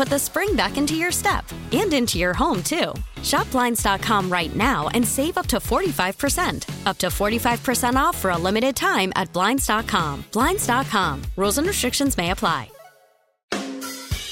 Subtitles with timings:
[0.00, 2.94] put the spring back into your step and into your home, too.
[3.22, 6.86] Shop Blinds.com right now and save up to 45%.
[6.86, 10.24] Up to 45% off for a limited time at Blinds.com.
[10.32, 11.20] Blinds.com.
[11.36, 12.70] Rules and restrictions may apply.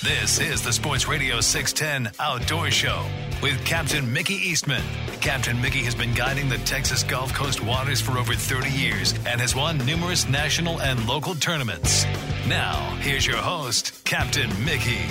[0.03, 3.05] This is the Sports Radio 610 Outdoor Show
[3.43, 4.83] with Captain Mickey Eastman.
[5.21, 9.39] Captain Mickey has been guiding the Texas Gulf Coast waters for over 30 years and
[9.39, 12.07] has won numerous national and local tournaments.
[12.47, 15.05] Now, here's your host, Captain Mickey.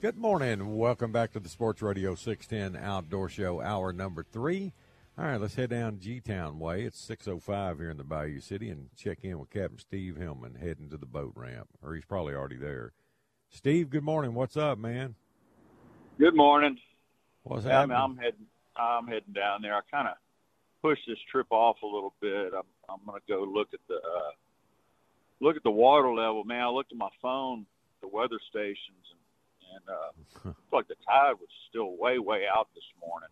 [0.00, 0.76] Good morning.
[0.76, 4.72] Welcome back to the Sports Radio 610 Outdoor Show, hour number three.
[5.18, 6.84] All right, let's head down G Town Way.
[6.84, 10.88] It's 6.05 here in the Bayou City and check in with Captain Steve Hillman heading
[10.90, 12.92] to the boat ramp, or he's probably already there.
[13.50, 14.34] Steve, good morning.
[14.34, 15.16] What's up, man?
[16.16, 16.78] Good morning.
[17.42, 17.96] What's yeah, happening?
[17.96, 18.46] I'm heading.
[18.76, 19.74] I'm heading down there.
[19.74, 20.14] I kind of
[20.80, 22.52] pushed this trip off a little bit.
[22.54, 24.30] I'm I'm going to go look at the uh,
[25.40, 26.44] look at the water level.
[26.44, 27.66] Man, I looked at my phone,
[28.00, 28.78] the weather stations,
[29.10, 29.17] and,
[29.74, 33.28] and uh, like the tide was still way way out this morning.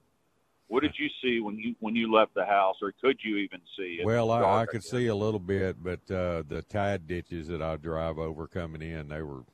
[0.69, 3.61] What did you see when you when you left the house, or could you even
[3.79, 4.05] see it?
[4.07, 7.77] Well, I, I could see a little bit, but uh, the tide ditches that I
[7.77, 9.45] drive over coming in, they were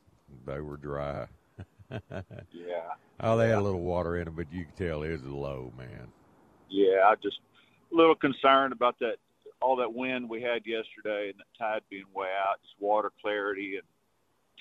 [0.45, 1.27] they were dry.
[2.51, 2.89] Yeah,
[3.19, 5.71] Oh, they had a little water in them, but you could tell it was low,
[5.77, 6.07] man.
[6.69, 7.01] yeah.
[7.05, 7.37] I just
[7.91, 9.17] a little concerned about that
[9.61, 13.75] all that wind we had yesterday and the tide being way out, just water clarity
[13.75, 13.83] and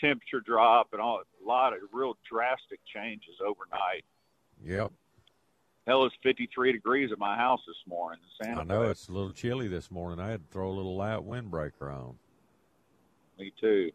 [0.00, 4.04] temperature drop and all a lot of real drastic changes overnight.
[4.64, 4.92] Yep,
[5.86, 8.18] Hell, it's 53 degrees at my house this morning
[8.56, 10.20] I know it's a little chilly this morning.
[10.20, 12.14] I had to throw a little light windbreaker on.
[13.38, 13.90] Me too.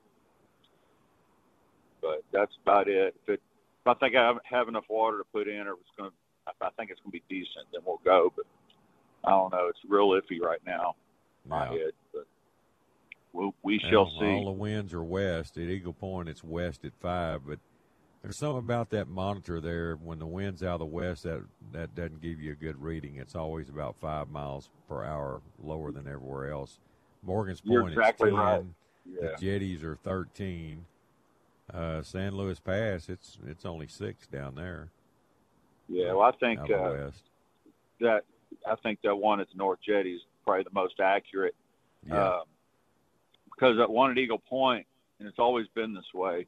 [2.01, 3.15] But that's about it.
[3.23, 3.41] If, it,
[3.81, 6.15] if I think I have- enough water to put in, or if it's going to,
[6.61, 8.31] I think it's going to be decent, then we'll go.
[8.35, 8.45] But
[9.25, 9.67] I don't know.
[9.67, 10.95] It's real iffy right now.
[11.45, 11.71] My Yeah.
[11.85, 11.91] head,
[13.37, 14.25] we'll, we shall Well, see.
[14.25, 15.57] All the winds are west.
[15.57, 17.59] At Eagle Point, it's west at five, but
[18.21, 19.95] there's something about that monitor there.
[19.95, 23.15] When the wind's out of the west, that that doesn't give you a good reading.
[23.17, 26.79] It's always about five miles per hour lower than everywhere else.
[27.23, 28.41] Morgan's You're Point exactly is ten.
[28.41, 28.65] right.
[29.21, 30.85] The jetties are thirteen.
[31.73, 34.89] Uh, San Luis Pass, it's it's only six down there.
[35.87, 36.13] Yeah.
[36.13, 37.23] Well, I think out of the uh, west.
[38.01, 38.23] that
[38.65, 41.55] I think that one at the North Jetty is probably the most accurate.
[42.05, 42.41] Yeah, um,
[43.57, 44.85] because that one at Eagle Point,
[45.19, 46.45] and it's always been this way.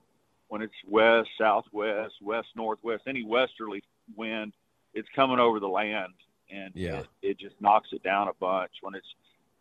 [0.48, 3.84] When it's west, southwest, west, northwest, any westerly
[4.16, 4.54] wind,
[4.94, 6.14] it's coming over the land,
[6.52, 7.00] and Yeah.
[7.00, 8.72] it, it just knocks it down a bunch.
[8.82, 9.08] When it's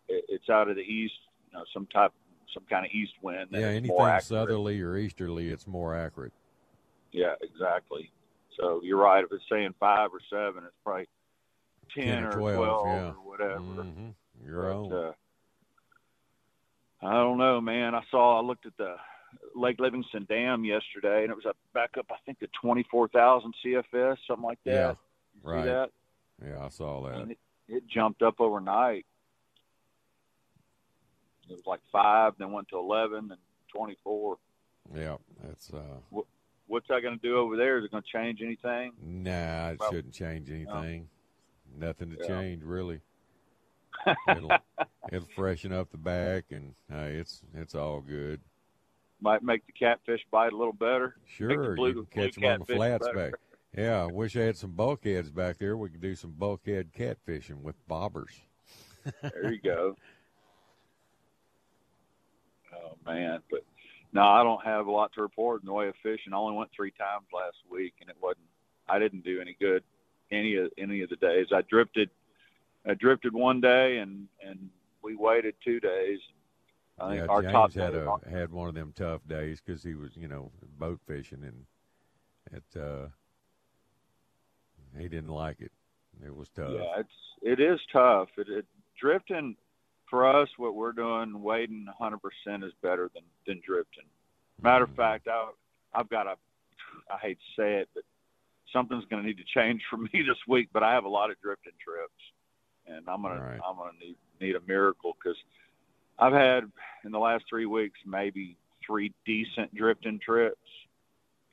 [0.07, 1.13] it, it's out of the east,
[1.51, 2.11] you know, some type,
[2.53, 3.49] some kind of east wind.
[3.51, 3.59] yeah.
[3.67, 6.33] Anything southerly or easterly, it's more accurate.
[7.11, 8.11] Yeah, exactly.
[8.59, 9.23] So you're right.
[9.23, 11.07] If it's saying five or seven, it's probably
[11.93, 13.07] ten, 10 or or 12, yeah.
[13.09, 13.57] or whatever.
[13.59, 14.09] hmm
[14.43, 14.93] Your But, own.
[14.93, 15.11] uh,
[17.01, 17.95] I don't know, man.
[17.95, 18.39] I saw.
[18.39, 18.95] I looked at the
[19.55, 22.07] Lake Livingston Dam yesterday, and it was up back up.
[22.11, 24.71] I think to twenty four thousand CFS, something like that.
[24.71, 24.95] Yeah, You
[25.43, 25.63] right.
[25.63, 25.89] See that?
[26.45, 27.19] Yeah, I saw that.
[27.21, 27.37] And it,
[27.67, 29.05] it jumped up overnight.
[31.49, 33.39] It was like five, then went to eleven, and
[33.73, 34.37] twenty four.
[34.93, 36.25] Yeah, that's uh What,
[36.67, 37.79] What's that going to do over there?
[37.79, 38.91] Is it going to change anything?
[39.01, 41.07] nah, it shouldn't change anything.
[41.77, 42.27] Nothing to Yeah.
[42.27, 43.01] change really.
[44.29, 44.51] It'll
[45.11, 48.41] it'll freshen up the back and hey, it's it's all good.
[49.21, 51.15] Might make the catfish bite a little better.
[51.25, 53.31] Sure, blue- you can catch them on the flats better.
[53.31, 53.39] back.
[53.77, 55.77] Yeah, I wish I had some bulkheads back there.
[55.77, 58.39] We could do some bulkhead catfishing with bobbers.
[59.21, 59.95] there you go.
[62.71, 63.61] Oh man, but
[64.13, 66.33] no, I don't have a lot to report in the way of fishing.
[66.33, 68.45] I only went three times last week, and it wasn't.
[68.87, 69.83] I didn't do any good
[70.31, 71.47] any of any of the days.
[71.53, 72.09] I drifted.
[72.87, 74.69] I drifted one day, and and
[75.01, 76.19] we waited two days.
[76.99, 79.83] I yeah, think our James top had a had one of them tough days because
[79.83, 81.65] he was, you know, boat fishing and
[82.51, 83.07] it uh
[84.97, 85.71] he didn't like it.
[86.25, 86.71] It was tough.
[86.71, 87.09] Yeah, it's
[87.41, 88.29] it is tough.
[88.37, 88.65] It, it
[88.99, 89.55] drifting
[90.09, 92.17] for us, what we're doing, wading 100%
[92.63, 94.05] is better than than drifting.
[94.61, 95.49] Matter of fact, I
[95.93, 96.35] I've got a
[97.11, 98.03] I hate to say it, but
[98.73, 100.69] something's going to need to change for me this week.
[100.73, 102.21] But I have a lot of drifting trips,
[102.89, 103.59] and I'm gonna Right.
[103.65, 105.37] I'm gonna need need a miracle because
[106.17, 106.71] I've had
[107.03, 108.55] in the last three weeks maybe
[108.85, 110.57] three decent drifting trips.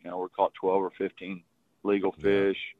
[0.01, 1.43] You know, we're caught 12 or 15
[1.83, 2.23] legal Yeah.
[2.23, 2.77] fish.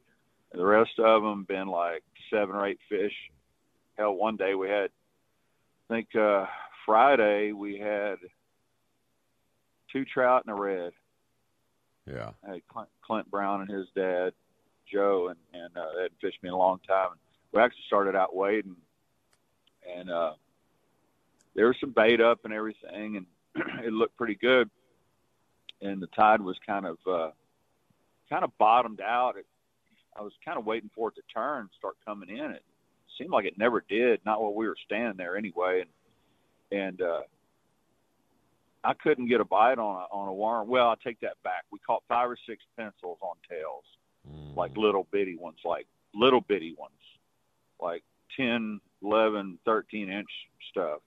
[0.53, 3.15] And the rest of them been like seven or eight fish.
[3.99, 4.91] Hell, one day we had,
[5.91, 6.47] I think uh,
[6.85, 8.19] Friday we had
[9.91, 10.93] two trout and a red.
[12.07, 12.33] Yeah.
[12.47, 14.33] I had Clint, Clint Brown and his dad,
[14.87, 17.11] Joe, and and uh, they hadn't fished me in a long time.
[17.53, 18.77] We actually started out wading,
[19.97, 20.33] and uh,
[21.55, 23.27] there was some bait up and everything, and
[23.85, 24.69] it looked pretty good.
[25.83, 27.31] And the tide was kind of uh,
[28.31, 29.37] kind of bottomed out.
[29.37, 29.47] It,
[30.17, 32.51] I was kind of waiting for it to turn, start coming in.
[32.51, 32.63] It
[33.19, 34.21] seemed like it never did.
[34.25, 35.83] Not while we were standing there anyway,
[36.73, 37.21] and and uh,
[38.85, 40.69] I couldn't get a bite on a on a worm.
[40.69, 41.65] Well, I take that back.
[41.71, 43.85] We caught five or six pencils on tails,
[44.29, 44.57] Mm.
[44.57, 46.93] like little bitty ones, like little bitty ones,
[47.81, 48.03] like
[48.37, 50.29] 10, 11, 13 inch
[50.71, 51.01] stuff.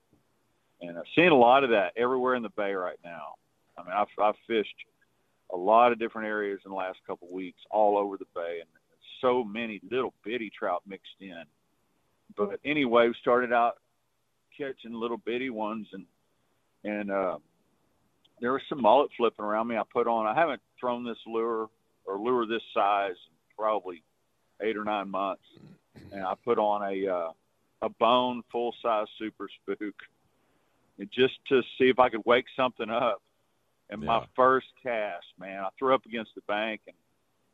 [0.81, 3.36] And I've seen a lot of that everywhere in the bay right now.
[3.77, 4.75] I mean, I've, I've fished
[5.54, 8.60] a lot of different areas in the last couple of weeks, all over the bay,
[8.62, 8.69] and
[9.21, 11.44] so many little bitty trout mixed in.
[12.38, 13.77] But anyway, we started out
[14.57, 16.06] catching little bitty ones, and
[16.83, 17.38] and uh,
[18.39, 19.75] there was some mullet flipping around me.
[19.75, 20.25] I put on.
[20.25, 21.69] I haven't thrown this lure
[22.06, 23.16] or lure this size
[23.57, 24.01] probably
[24.61, 25.44] eight or nine months,
[26.11, 27.31] and I put on a uh,
[27.81, 29.95] a bone full size super spook,
[30.97, 33.21] and just to see if I could wake something up.
[33.91, 36.95] And my first cast, man, I threw up against the bank and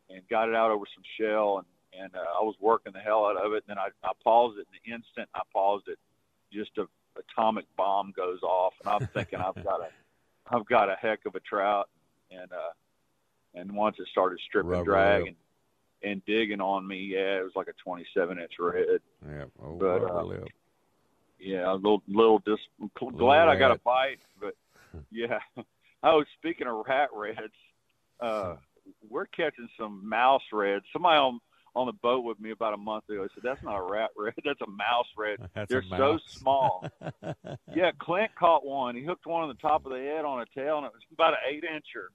[0.09, 3.25] and got it out over some shell, and and uh, I was working the hell
[3.25, 3.63] out of it.
[3.67, 4.67] And then I, I paused it.
[4.71, 5.97] In the instant I paused it,
[6.51, 6.87] just a
[7.17, 9.89] atomic bomb goes off, and I'm thinking I've got a
[10.47, 11.89] I've got a heck of a trout,
[12.31, 12.73] and uh,
[13.53, 15.35] and once it started stripping Rubber drag and
[16.03, 18.99] and digging on me, yeah, it was like a 27 inch red.
[19.27, 19.45] Yeah.
[19.63, 20.45] Oh, But, uh.
[21.39, 22.59] Yeah, a little little dis.
[23.17, 24.55] Glad I got a bite, but
[25.11, 25.39] yeah.
[26.07, 27.51] Oh, speaking of rat reds,
[28.19, 28.57] uh,
[29.09, 30.85] we're catching some mouse reds.
[30.93, 31.39] Somebody on
[31.75, 34.35] on the boat with me about a month ago said that's not a rat red,
[34.45, 35.39] that's a mouse red.
[35.55, 36.87] That's They're so small.
[37.73, 38.95] yeah, Clint caught one.
[38.95, 41.01] He hooked one on the top of the head on a tail, and it was
[41.11, 42.09] about an eight incher.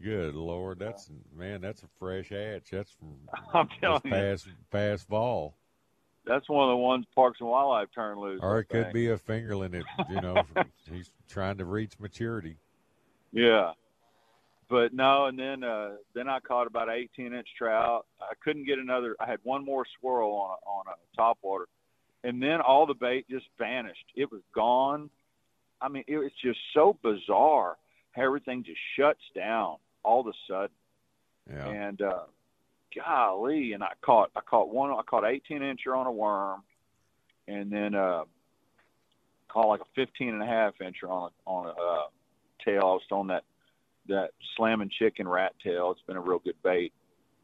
[0.00, 2.70] Good lord, that's man, that's a fresh hatch.
[2.70, 3.16] That's from
[3.54, 5.56] I'm telling you, past past fall.
[6.26, 8.40] that's one of the ones Parks and Wildlife turned loose.
[8.42, 10.42] Or it could be a fingerling that you know
[10.90, 12.56] he's trying to reach maturity.
[13.32, 13.72] Yeah.
[14.68, 18.06] But no, and then uh then I caught about an 18 inch trout.
[18.20, 19.14] I couldn't get another.
[19.20, 21.68] I had one more swirl on a, on a top water,
[22.24, 24.06] and then all the bait just vanished.
[24.16, 25.10] It was gone.
[25.80, 27.76] I mean, it was just so bizarre
[28.16, 30.70] everything just shuts down all of a sudden.
[31.50, 31.68] Yeah.
[31.68, 32.24] And uh,
[32.94, 34.90] golly, and I caught I caught one.
[34.90, 36.62] I caught 18 incher on a worm,
[37.48, 38.24] and then uh,
[39.48, 42.06] caught like a 15 and incher on a on a uh,
[42.64, 42.80] tail.
[42.82, 43.44] I was on that
[44.08, 45.90] that slamming chicken rat tail.
[45.92, 46.92] It's been a real good bait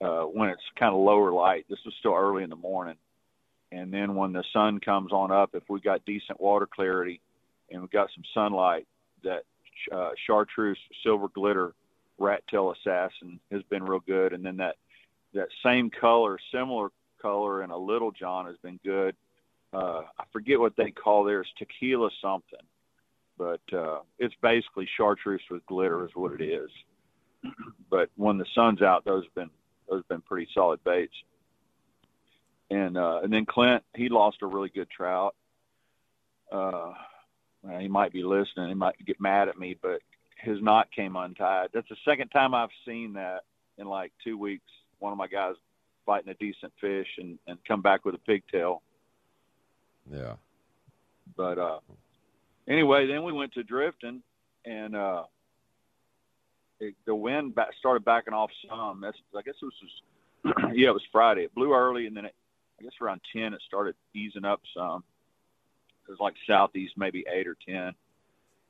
[0.01, 1.67] uh, when it's kind of lower light.
[1.69, 2.97] This was still early in the morning,
[3.73, 7.21] and then when the sun comes on up, if we got decent water clarity
[7.71, 8.87] and we got some sunlight,
[9.25, 9.43] that
[9.93, 11.75] uh, chartreuse silver glitter
[12.19, 14.77] rat tail assassin has been real good, and then that
[15.35, 16.89] that same color, similar
[17.21, 19.15] color, and a little john has been good.
[19.73, 22.59] Uh, I forget what they call theirs, tequila something,
[23.37, 26.71] but uh, it's basically chartreuse with glitter is what it is.
[27.91, 29.51] but when the sun's out, those have been
[29.89, 31.15] those have been pretty solid baits.
[32.71, 35.35] And uh, and then Clint, he lost a really good trout.
[36.51, 36.93] Uh,
[37.63, 38.69] well, he might be listening.
[38.69, 40.01] He might get mad at me, but
[40.37, 41.71] his knot came untied.
[41.73, 43.45] That's the second time I've seen that
[43.77, 44.71] in like two weeks.
[44.99, 45.55] One of my guys
[46.07, 48.83] fighting a decent fish and, and come back with a pigtail.
[50.11, 50.35] Yeah.
[51.37, 51.81] But uh,
[52.69, 54.23] anyway, then we went to drifting,
[54.65, 55.25] and uh,
[56.81, 59.01] it, the wind back, started backing off some.
[59.01, 61.43] That's I guess it was just, yeah, it was Friday.
[61.43, 62.35] It blew early, and then it,
[62.81, 65.05] I guess around ten it started easing up some.
[66.09, 67.93] It was like southeast, maybe eight or ten,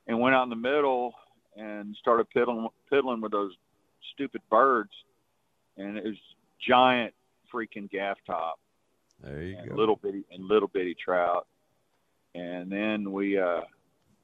[0.07, 1.13] and went out in the middle
[1.57, 3.53] and started piddling piddling with those
[4.15, 4.91] stupid birds,
[5.77, 6.17] and it was
[6.67, 7.15] giant
[7.53, 8.59] freaking gaff top.
[9.23, 9.75] There you and go.
[9.75, 11.47] Little bitty and little bitty trout,
[12.35, 13.39] and then we.
[13.39, 13.61] uh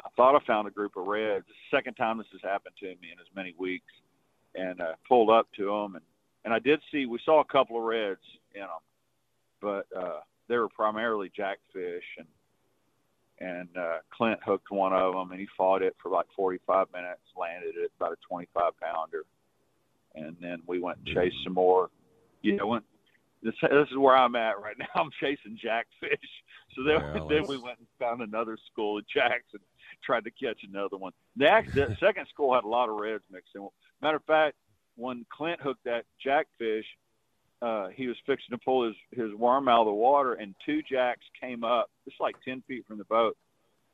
[0.05, 1.47] I thought I found a group of reds.
[1.49, 3.91] The second time this has happened to me in as many weeks,
[4.55, 6.05] and uh, pulled up to them, and
[6.45, 8.21] and I did see we saw a couple of reds
[8.55, 8.69] in them,
[9.63, 12.27] but uh, they were primarily jackfish, and
[13.45, 17.21] and uh, Clint hooked one of them, and he fought it for like 45 minutes,
[17.37, 19.25] landed it about a 25 pounder,
[20.15, 21.91] and then we went and chased some more.
[22.41, 22.85] You know, went,
[23.43, 24.87] this this is where I'm at right now.
[24.95, 26.19] I'm chasing jackfish.
[26.75, 29.63] So then Well, then we went and found another school of jacks and
[30.03, 31.13] tried to catch another one.
[31.37, 33.69] The, the second school had a lot of reds mixed in.
[34.01, 34.57] Matter of fact,
[34.97, 36.87] when Clint hooked that jackfish,
[37.63, 40.83] uh, he was fixing to pull his his worm out of the water, and two
[40.83, 43.37] jacks came up, just like ten feet from the boat.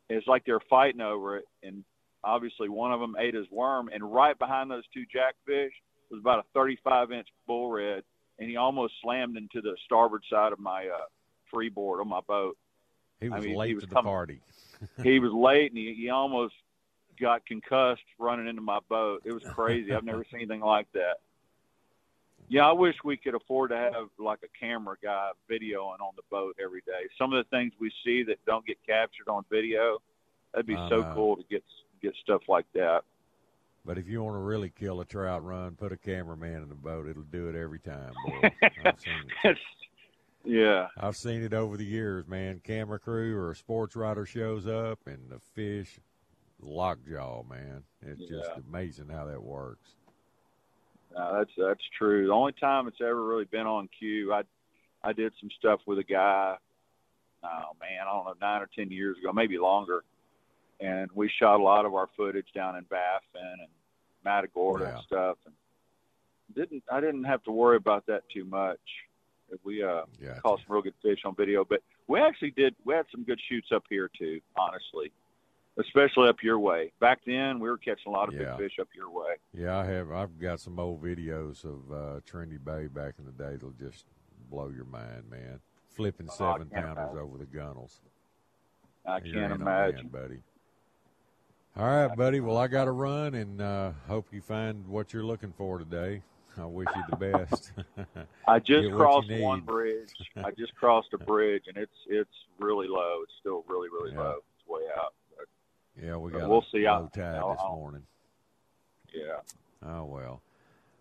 [0.08, 1.84] It's like they were fighting over it, and
[2.24, 5.72] obviously one of them ate his worm, and right behind those two jackfish
[6.10, 8.02] was about a 35 inch bull red,
[8.38, 11.04] and he almost slammed into the starboard side of my uh,
[11.52, 12.56] freeboard on my boat.
[13.20, 14.40] He was I mean, late he was to the coming- party.
[15.02, 16.54] he was late and he, he almost
[17.20, 19.22] got concussed running into my boat.
[19.24, 19.92] It was crazy.
[19.92, 21.16] I've never seen anything like that.
[22.50, 26.22] Yeah, I wish we could afford to have like a camera guy videoing on the
[26.32, 27.08] boat every day.
[27.16, 29.98] Some of the things we see that don't get captured on video,
[30.52, 31.12] that'd be I so know.
[31.14, 31.62] cool to get
[32.02, 33.02] get stuff like that.
[33.84, 36.74] But if you want to really kill a trout run, put a cameraman in the
[36.74, 37.06] boat.
[37.08, 38.50] It'll do it every time, boy.
[38.84, 39.58] I've seen it.
[40.44, 42.60] Yeah, I've seen it over the years, man.
[42.64, 46.00] Camera crew or a sports writer shows up and the fish
[46.60, 47.84] lockjaw, man.
[48.02, 49.94] It's just amazing how that works.
[51.14, 52.26] No, that's that's true.
[52.26, 54.42] The only time it's ever really been on cue, I
[55.02, 56.56] I did some stuff with a guy.
[57.42, 60.04] Oh man, I don't know, nine or ten years ago, maybe longer,
[60.80, 63.68] and we shot a lot of our footage down in Baffin and
[64.24, 64.94] Matagorda Yeah.
[64.96, 65.54] and stuff, and
[66.54, 68.78] didn't I didn't have to worry about that too much.
[69.64, 70.40] We uh Gotcha.
[70.42, 72.76] caught some real good fish on video, but we actually did.
[72.84, 75.10] We had some good shoots up here too, honestly,
[75.80, 76.92] especially up your way.
[77.00, 78.56] Back then, we were catching a lot of Yeah.
[78.56, 79.34] big fish up your way.
[79.52, 80.10] Yeah, I have.
[80.12, 84.04] I've got some old videos of uh, Trinity Bay back in the day that'll just
[84.50, 85.60] blow your mind, man.
[85.88, 87.18] Flipping Oh, seven pounders imagine.
[87.18, 88.00] over the gunnels.
[89.06, 90.08] I can't imagine.
[90.12, 90.42] man, buddy.
[91.76, 92.40] All right, buddy.
[92.40, 96.22] Well, I got to run, and uh, hope you find what you're looking for today.
[96.58, 97.72] I wish you the best.
[98.48, 100.10] I just crossed one bridge.
[100.36, 103.20] I just crossed a bridge, and it's it's really low.
[103.22, 104.20] It's still really really Yeah.
[104.20, 104.38] low.
[104.58, 105.14] It's way out.
[106.02, 106.48] Yeah, we got.
[106.48, 106.86] we'll a see.
[106.86, 108.06] Low tide I'll- this I'll- morning.
[109.12, 109.40] yeah.
[109.82, 110.42] Oh well.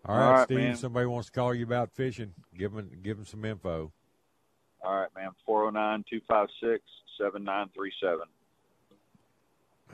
[0.06, 0.58] All All right, right, Steve.
[0.58, 0.76] man.
[0.76, 2.34] Somebody wants to call you about fishing.
[2.56, 3.92] Give them give them some info.
[4.82, 5.30] All right, man.
[5.44, 6.82] Four zero nine two five six
[7.18, 8.24] seven nine three seven.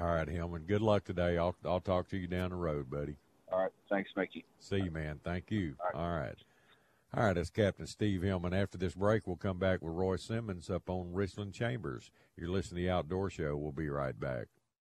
[0.01, 0.63] All right, Hillman.
[0.67, 1.39] Good luck today.
[1.39, 3.17] I'll I'll talk to you down the road, buddy.
[3.51, 3.73] All right.
[3.89, 4.45] Thanks, Mickey.
[4.59, 5.21] See you, man.
[5.25, 5.75] Thank you.
[5.95, 6.37] All All right.
[7.15, 8.53] All right, that's Captain Steve Hillman.
[8.53, 12.11] After this break, we'll come back with Royce Simmons up on Richland Chambers.
[12.37, 13.57] You're listening to the Outdoor Show.
[13.57, 14.49] We'll be right back.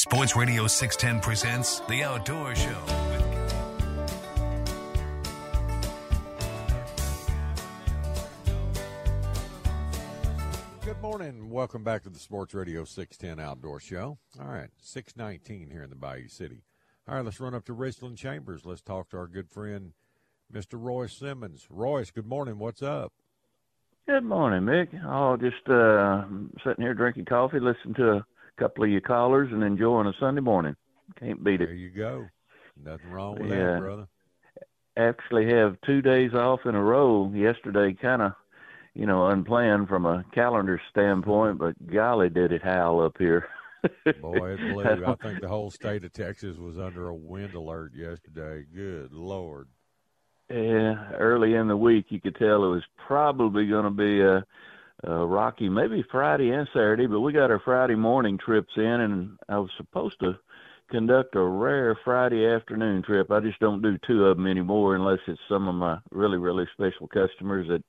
[0.00, 2.74] Sports Radio 610 presents The Outdoor Show.
[10.82, 11.50] Good morning.
[11.50, 14.16] Welcome back to the Sports Radio 610 Outdoor Show.
[14.40, 16.62] All right, 619 here in the Bayou City.
[17.06, 18.64] All right, let's run up to Richland Chambers.
[18.64, 19.92] Let's talk to our good friend
[20.50, 20.82] Mr.
[20.82, 21.66] Royce Simmons.
[21.68, 22.58] Royce, good morning.
[22.58, 23.12] What's up?
[24.08, 24.88] Good morning, Mick.
[25.04, 26.24] Oh, just uh,
[26.64, 28.26] sitting here drinking coffee, listening to a
[28.60, 30.76] couple of your callers, and enjoying a Sunday morning.
[31.18, 31.66] Can't beat it.
[31.66, 32.26] There you go.
[32.82, 33.72] Nothing wrong with Yeah.
[33.72, 34.06] that, brother.
[34.96, 37.32] Actually, have two days off in a row.
[37.34, 38.32] Yesterday, kind of,
[38.94, 43.48] you know, unplanned from a calendar standpoint, but golly, did it howl up here.
[44.20, 45.06] Boy, it blew.
[45.06, 48.66] I think the whole state of Texas was under a wind alert yesterday.
[48.74, 49.68] Good Lord.
[50.50, 54.44] Yeah, early in the week, you could tell it was probably going to be a,
[55.04, 57.06] a rocky, maybe Friday and Saturday.
[57.06, 60.38] But we got our Friday morning trips in, and I was supposed to
[60.90, 63.30] conduct a rare Friday afternoon trip.
[63.30, 66.66] I just don't do two of them anymore unless it's some of my really, really
[66.74, 67.82] special customers that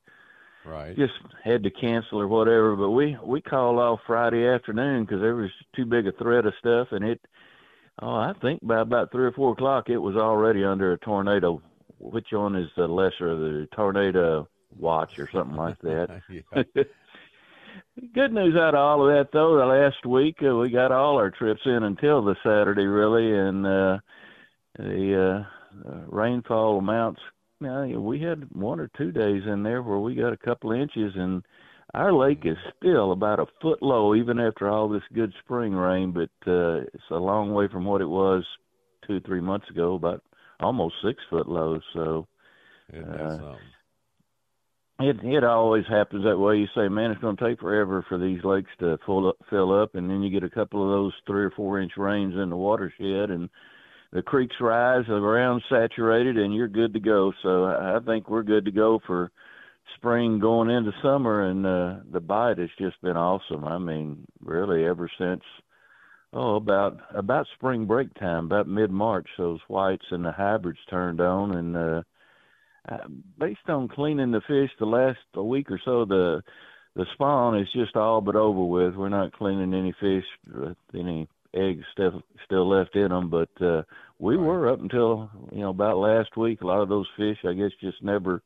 [0.63, 0.95] Right.
[0.95, 1.13] just
[1.43, 2.75] had to cancel or whatever.
[2.75, 6.53] But we we called off Friday afternoon because there was too big a threat of
[6.59, 7.21] stuff, and it.
[8.01, 11.61] Oh, I think by about three or four o'clock, it was already under a tornado.
[11.99, 16.21] Which one is the lesser of the tornado watch or something like that?
[18.13, 19.57] Good news out of all of that, though.
[19.57, 23.65] The last week uh, we got all our trips in until the Saturday, really, and
[23.65, 23.97] uh,
[24.77, 25.45] the
[25.85, 27.21] uh, uh, rainfall amounts.
[27.59, 31.13] Now we had one or two days in there where we got a couple inches,
[31.15, 31.43] and
[31.93, 36.11] our lake is still about a foot low, even after all this good spring rain.
[36.11, 38.45] But uh, it's a long way from what it was
[39.05, 40.23] two, three months ago, about
[40.59, 41.79] almost six foot low.
[41.93, 42.27] So
[42.93, 43.55] Uh?
[45.03, 46.57] It it always happens that way.
[46.57, 49.71] You say, man, it's going to take forever for these lakes to full up, fill
[49.79, 52.49] up, and then you get a couple of those three or four inch rains in
[52.49, 53.49] the watershed, and
[54.11, 57.31] the creeks rise, the ground's saturated, and you're good to go.
[57.43, 59.31] So I I think we're good to go for
[59.95, 63.65] spring going into summer, and uh, the bite has just been awesome.
[63.65, 65.43] I mean, really, ever since
[66.33, 71.21] oh about about spring break time, about mid March, those whites and the hybrids turned
[71.21, 72.01] on, and uh,
[72.89, 73.07] uh,
[73.39, 76.41] based on cleaning the fish the last a week or so, the
[76.95, 78.95] the spawn is just all but over with.
[78.95, 83.83] We're not cleaning any fish with any eggs still still left in them, but uh,
[84.19, 84.45] we Right.
[84.45, 86.61] were up until you know about last week.
[86.61, 88.41] A lot of those fish, I guess, just never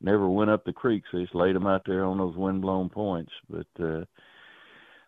[0.00, 1.04] never went up the creek.
[1.10, 3.32] So they just laid them out there on those windblown points.
[3.50, 4.04] But uh,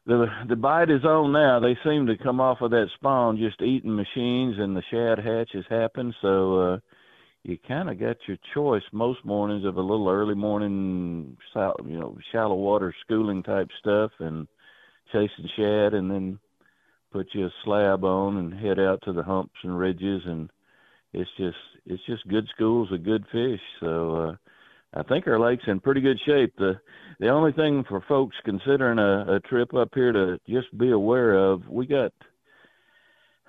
[0.07, 1.61] the the bite is on now.
[1.61, 5.51] They seem to come off of that spawn just eating machines, and the shad hatch
[5.55, 6.15] has happened.
[6.23, 6.59] So.
[6.61, 6.79] uh
[7.45, 12.17] you kind of got your choice most mornings of a little early morning, you know,
[12.33, 14.49] shallow water schooling type stuff and
[15.13, 16.39] chasing shad, and then
[17.13, 20.51] put you a slab on and head out to the humps and ridges, and
[21.13, 23.61] it's just it's just good schools of good fish.
[23.79, 26.55] So uh, I think our lake's in pretty good shape.
[26.57, 26.81] The
[27.21, 31.37] the only thing for folks considering a, a trip up here to just be aware
[31.37, 32.13] of, we got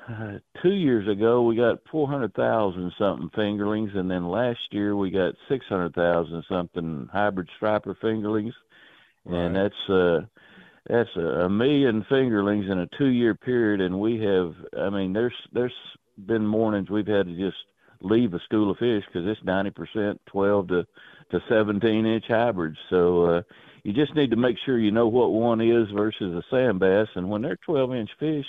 [0.08, 4.96] uh, two years ago we got four hundred thousand something fingerlings, and then last year
[4.96, 8.54] we got six hundred thousand something hybrid striper fingerlings,
[9.26, 10.20] and that's uh
[10.88, 15.14] that's a, a million fingerlings in a two year period, and we have I mean
[15.14, 15.74] there's there's
[16.26, 17.58] been mornings we've had to just
[18.02, 20.86] leave a school of fish because it's ninety percent twelve to
[21.32, 23.26] to seventeen inch hybrids, so.
[23.26, 23.42] uh
[23.84, 27.08] you just need to make sure you know what one is versus a sand bass,
[27.14, 28.46] and when they're 12 inch fish,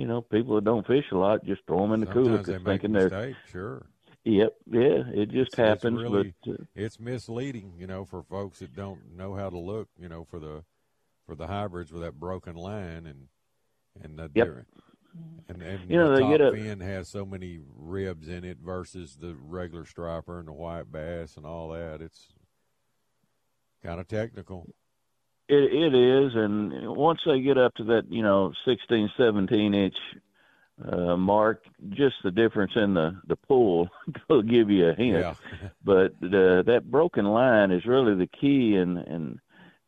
[0.00, 2.46] you know, people that don't fish a lot just throw them in the cooler Sometimes
[2.46, 3.36] they 'cause make thinking they're.
[3.48, 3.86] sure.
[4.24, 4.80] Yep, yeah,
[5.12, 5.98] it just It's- it's happens.
[6.00, 9.88] really- but uh, It's misleading, you know, for folks that don't know how to look,
[9.98, 10.64] you know, for the
[11.26, 13.28] for the hybrids with that broken line and
[14.02, 14.46] and the Yep.
[14.46, 14.68] different-
[15.48, 19.16] and and You know, the they top fin has so many ribs in it versus
[19.16, 22.00] the regular striper and the white bass and all that.
[22.00, 22.32] It's
[23.82, 24.74] kind of technical.
[25.50, 29.94] It it is, and once they get up to that, you know, 16, 17 inch
[30.90, 33.88] uh, mark, just the difference in the the pool
[34.28, 35.18] will give you a hint.
[35.18, 35.34] Yeah.
[35.84, 39.38] but uh, that broken line is really the key and and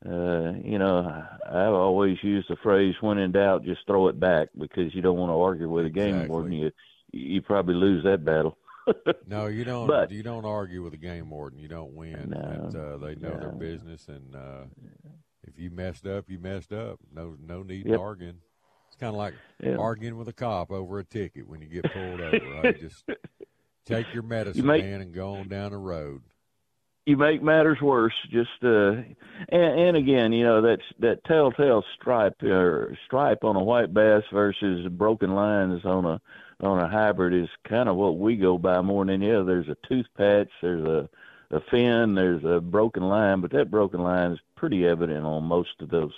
[0.05, 4.49] uh you know i've always used the phrase when in doubt just throw it back
[4.59, 6.73] because you don't want to argue with a game warden you
[7.13, 8.59] you probably lose that battle
[9.29, 9.87] No, you don't.
[9.87, 11.59] But- you don't argue with a game warden.
[11.59, 12.31] You don't win.
[12.31, 14.65] No, and, uh, they know their business, and uh,
[15.47, 16.99] if you messed up, you messed up.
[17.15, 17.99] No, no need Yep.
[18.01, 18.39] arguing.
[18.89, 19.77] It's kind of like Yeah.
[19.77, 22.39] arguing with a cop over a ticket when you get pulled over.
[22.63, 22.77] Right?
[22.81, 23.05] Just
[23.85, 26.23] take your medicine, make- man, and go on down the road.
[27.05, 28.93] you make matters worse just uh
[29.49, 34.23] and, and again you know that's that telltale stripe or stripe on a white bass
[34.33, 36.21] versus broken lines on a
[36.65, 39.69] on a hybrid is kind of what we go by more than any other there's
[39.69, 41.09] a tooth patch there's a
[41.53, 45.81] a fin there's a broken line but that broken line is pretty evident on most
[45.81, 46.15] of those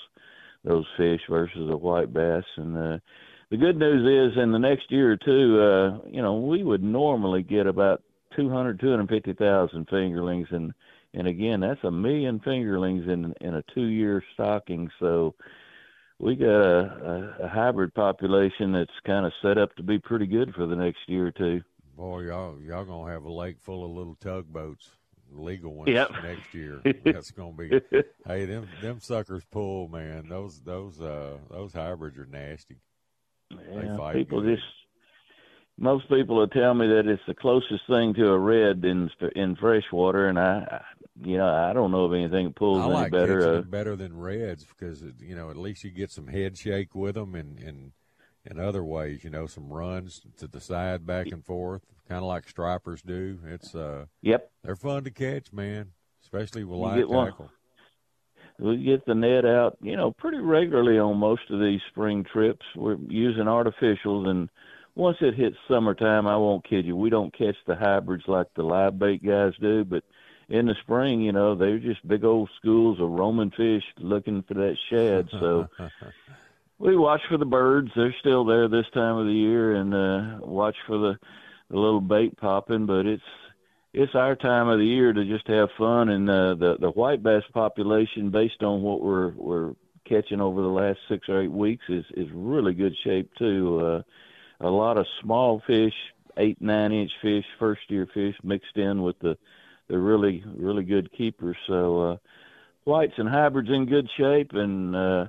[0.65, 2.99] those fish versus a white bass and uh
[3.51, 6.83] the good news is in the next year or two uh you know we would
[6.83, 8.03] normally get about
[8.37, 10.73] 200, 250,000 fingerlings, and
[11.17, 14.91] and again, that's a million fingerlings in in a two-year stocking.
[14.99, 15.35] So
[16.19, 20.27] we got a, a, a hybrid population that's kind of set up to be pretty
[20.27, 21.63] good for the next year or two.
[21.97, 24.91] Boy, y'all y'all gonna have a lake full of little tugboats,
[25.33, 26.11] legal ones yep.
[26.23, 26.81] next year.
[27.05, 27.81] That's gonna be.
[28.27, 30.29] hey, them them suckers pull, man.
[30.29, 32.77] Those those uh those hybrids are nasty.
[33.51, 34.57] Yeah, people good.
[34.57, 34.69] just
[35.77, 39.57] most people will tell me that it's the closest thing to a red in in
[39.57, 40.83] freshwater, and I,
[41.23, 43.57] you know, I don't know of anything that pulls I like any better.
[43.57, 47.17] Uh, better than reds because you know at least you get some head shake with
[47.17, 47.93] them, and and
[48.47, 52.25] and other ways, you know, some runs to the side, back and forth, kind of
[52.25, 53.39] like stripers do.
[53.47, 57.15] It's uh, yep, they're fun to catch, man, especially with light tackle.
[57.15, 57.51] One
[58.59, 62.65] we get the net out, you know, pretty regularly on most of these spring trips.
[62.77, 64.49] We're using artificials, and
[64.95, 68.63] once it hits summertime, I won't kid you, we don't catch the hybrids like the
[68.63, 70.05] live bait guys do, but
[70.49, 74.55] in the spring, you know, they're just big old schools of roaming fish looking for
[74.55, 75.29] that shad.
[75.33, 75.69] So
[76.79, 80.47] we watch for the birds; they're still there this time of the year, and uh,
[80.47, 81.19] watch for the,
[81.75, 82.87] the little bait popping.
[82.87, 83.23] But it's
[83.93, 87.23] it's our time of the year to just have fun, and uh, the the white
[87.23, 89.75] bass population, based on what we're we're
[90.09, 93.81] catching over the last six or eight weeks, is is really good shape too.
[93.81, 94.03] Uh,
[94.67, 95.95] a lot of small fish,
[96.37, 99.37] eight nine inch fish, first year fish mixed in with the
[99.89, 101.57] the really really good keepers.
[101.67, 102.17] So uh,
[102.85, 105.27] whites and hybrids in good shape, and uh,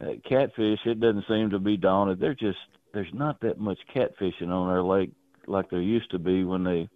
[0.00, 2.20] uh, catfish it doesn't seem to be daunted.
[2.20, 2.58] They're just
[2.94, 5.10] there's not that much catfishing on our lake
[5.46, 6.88] like there used to be when they.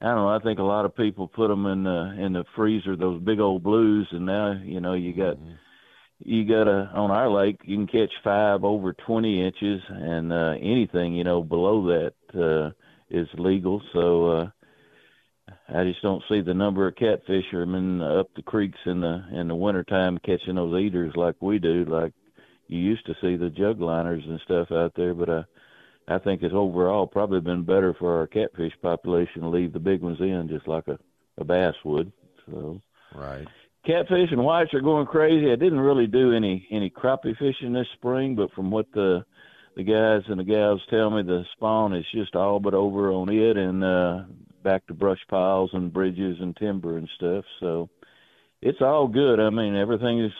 [0.00, 0.28] I don't know.
[0.28, 3.40] I think a lot of people put them in the in the freezer, those big
[3.40, 5.36] old blues, and now you know you got.
[5.36, 5.54] Mm-hmm
[6.20, 10.54] you got a on our lake you can catch five over 20 inches and uh
[10.60, 12.70] anything you know below that uh
[13.10, 14.50] is legal so uh
[15.70, 19.54] I just don't see the number of catfishermen up the creeks in the in the
[19.54, 22.12] wintertime catching those eaters like we do like
[22.66, 25.42] you used to see the jug liners and stuff out there but uh
[26.08, 30.00] I think it's overall probably been better for our catfish population to leave the big
[30.00, 30.98] ones in just like a
[31.36, 32.10] a bass would
[32.46, 32.80] so
[33.14, 33.46] right
[33.88, 35.50] catfish and whites are going crazy.
[35.50, 39.24] I didn't really do any any crappie fishing this spring, but from what the
[39.76, 43.28] the guys and the gals tell me, the spawn is just all but over on
[43.28, 44.22] it, and uh,
[44.62, 47.44] back to brush piles and bridges and timber and stuff.
[47.60, 47.88] So
[48.60, 49.40] it's all good.
[49.40, 50.32] I mean, everything is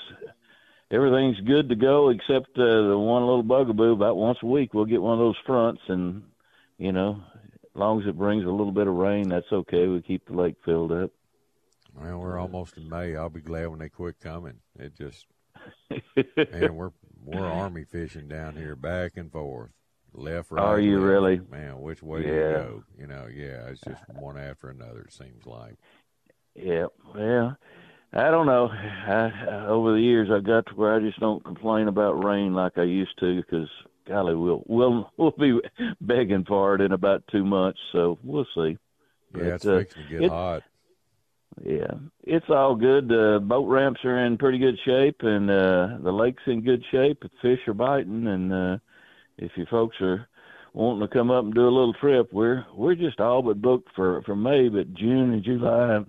[0.90, 3.92] everything's good to go except uh, the one little bugaboo.
[3.92, 6.22] About once a week, we'll get one of those fronts, and
[6.78, 9.86] you know, as long as it brings a little bit of rain, that's okay.
[9.86, 11.10] We keep the lake filled up.
[11.94, 13.16] Well, we're almost in May.
[13.16, 14.58] I'll be glad when they quit coming.
[14.78, 15.26] It just,
[15.90, 16.92] man, we're
[17.24, 19.70] we're army fishing down here, back and forth,
[20.12, 20.62] left, right.
[20.62, 21.10] Are you left.
[21.10, 21.40] really?
[21.50, 22.24] Man, which way yeah.
[22.24, 22.84] do you go?
[22.98, 25.00] You know, yeah, it's just one after another.
[25.00, 25.76] It seems like.
[26.54, 27.56] Yeah, well,
[28.12, 28.68] I don't know.
[28.68, 32.78] I, over the years, I've got to where I just don't complain about rain like
[32.78, 33.68] I used to because
[34.06, 35.60] golly, we'll we'll we'll be
[36.00, 37.78] begging for it in about two months.
[37.92, 38.78] So we'll see.
[39.34, 40.62] Yeah, but, it's uh, get it, hot
[41.64, 41.94] yeah,
[42.24, 43.08] it's all good.
[43.08, 47.20] The boat ramps are in pretty good shape, and uh, the lake's in good shape.
[47.20, 48.78] The fish are biting, and uh,
[49.38, 50.28] if you folks are
[50.72, 53.88] wanting to come up and do a little trip, we're we're just all but booked
[53.94, 56.04] for for May, but June and July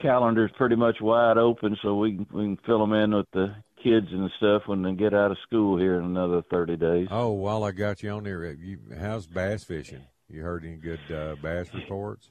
[0.00, 3.54] calendar's pretty much wide open, so we can we can fill them in with the
[3.82, 7.08] kids and stuff when they get out of school here in another thirty days.
[7.10, 10.02] Oh, while I got you on there, you, how's bass fishing?
[10.28, 12.30] You heard any good uh, bass reports?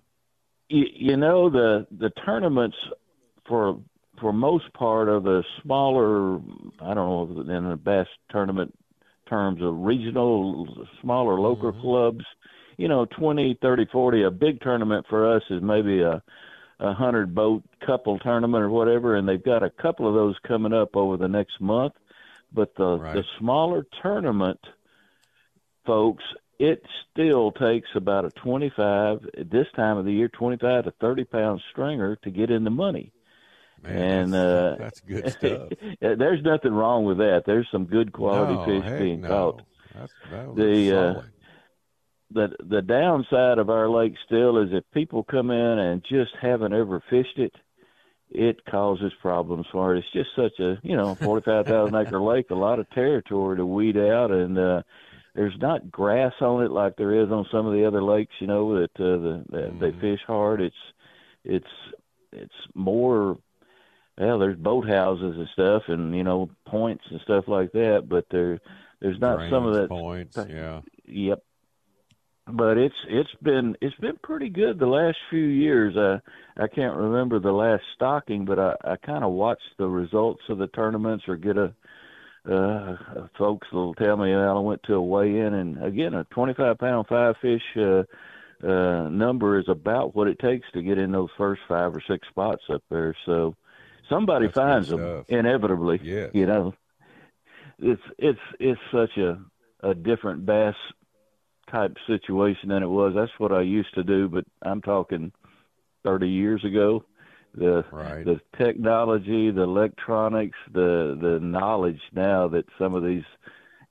[0.72, 2.78] you, you know the the tournaments
[3.48, 3.80] for
[4.20, 6.38] for most part of the smaller
[6.82, 8.74] I don't know in the best tournament
[9.30, 10.68] terms of regional
[11.02, 11.82] smaller local mm-hmm.
[11.82, 12.26] clubs
[12.78, 16.24] you know twenty thirty forty a big tournament for us is maybe a
[16.82, 20.74] a hundred boat couple tournament or whatever and they've got a couple of those coming
[20.74, 21.94] up over the next month
[22.52, 23.14] but the right.
[23.14, 24.60] the smaller tournament
[25.86, 26.24] folks
[26.60, 31.24] it still takes about a 25 at this time of the year 25 to 30
[31.26, 33.12] pound stringer to get in the money
[33.84, 35.70] Man, and that's, uh that's good stuff
[36.02, 39.28] there's nothing wrong with that there's some good quality no, fish being no.
[39.28, 39.62] caught
[39.94, 41.22] that's, that the uh.
[42.34, 46.74] The the downside of our lake still is if people come in and just haven't
[46.74, 47.54] ever fished it
[48.32, 50.00] it causes problems for it.
[50.00, 53.58] It's just such a you know forty five thousand acre lake, a lot of territory
[53.58, 54.82] to weed out, and uh,
[55.36, 58.48] there's not grass on it like there is on some of the other lakes, you
[58.48, 59.80] know, that uh, the, that mm-hmm.
[59.80, 60.62] they fish hard.
[60.62, 60.76] It's
[61.44, 61.66] it's
[62.32, 63.38] it's more
[64.18, 68.60] well, there's boathouses and stuff and, you know, points and stuff like that, but there
[69.00, 70.82] there's not Drains, some of that points, yeah.
[71.06, 71.44] Yep.
[72.54, 75.96] But it's it's been it's been pretty good the last few years.
[75.96, 76.20] Uh,
[76.58, 80.58] I can't remember the last stocking, but I, I kind of watch the results of
[80.58, 81.74] the tournaments or get a
[82.50, 86.24] uh, folks will tell me well, I went to a weigh in and again a
[86.26, 88.04] 25 pound five fish uh,
[88.64, 92.28] uh, number is about what it takes to get in those first five or six
[92.30, 93.16] spots up there.
[93.26, 93.56] So
[94.10, 96.00] somebody That's finds them inevitably.
[96.04, 96.32] Yes.
[96.34, 96.74] You know,
[97.80, 99.40] it's it's it's such a
[99.82, 100.76] a different bass
[101.72, 103.14] type situation than it was.
[103.16, 105.32] That's what I used to do, but I'm talking
[106.04, 107.04] 30 years ago.
[107.56, 108.26] The Right.
[108.26, 113.24] the technology, the electronics, the the knowledge now that some of these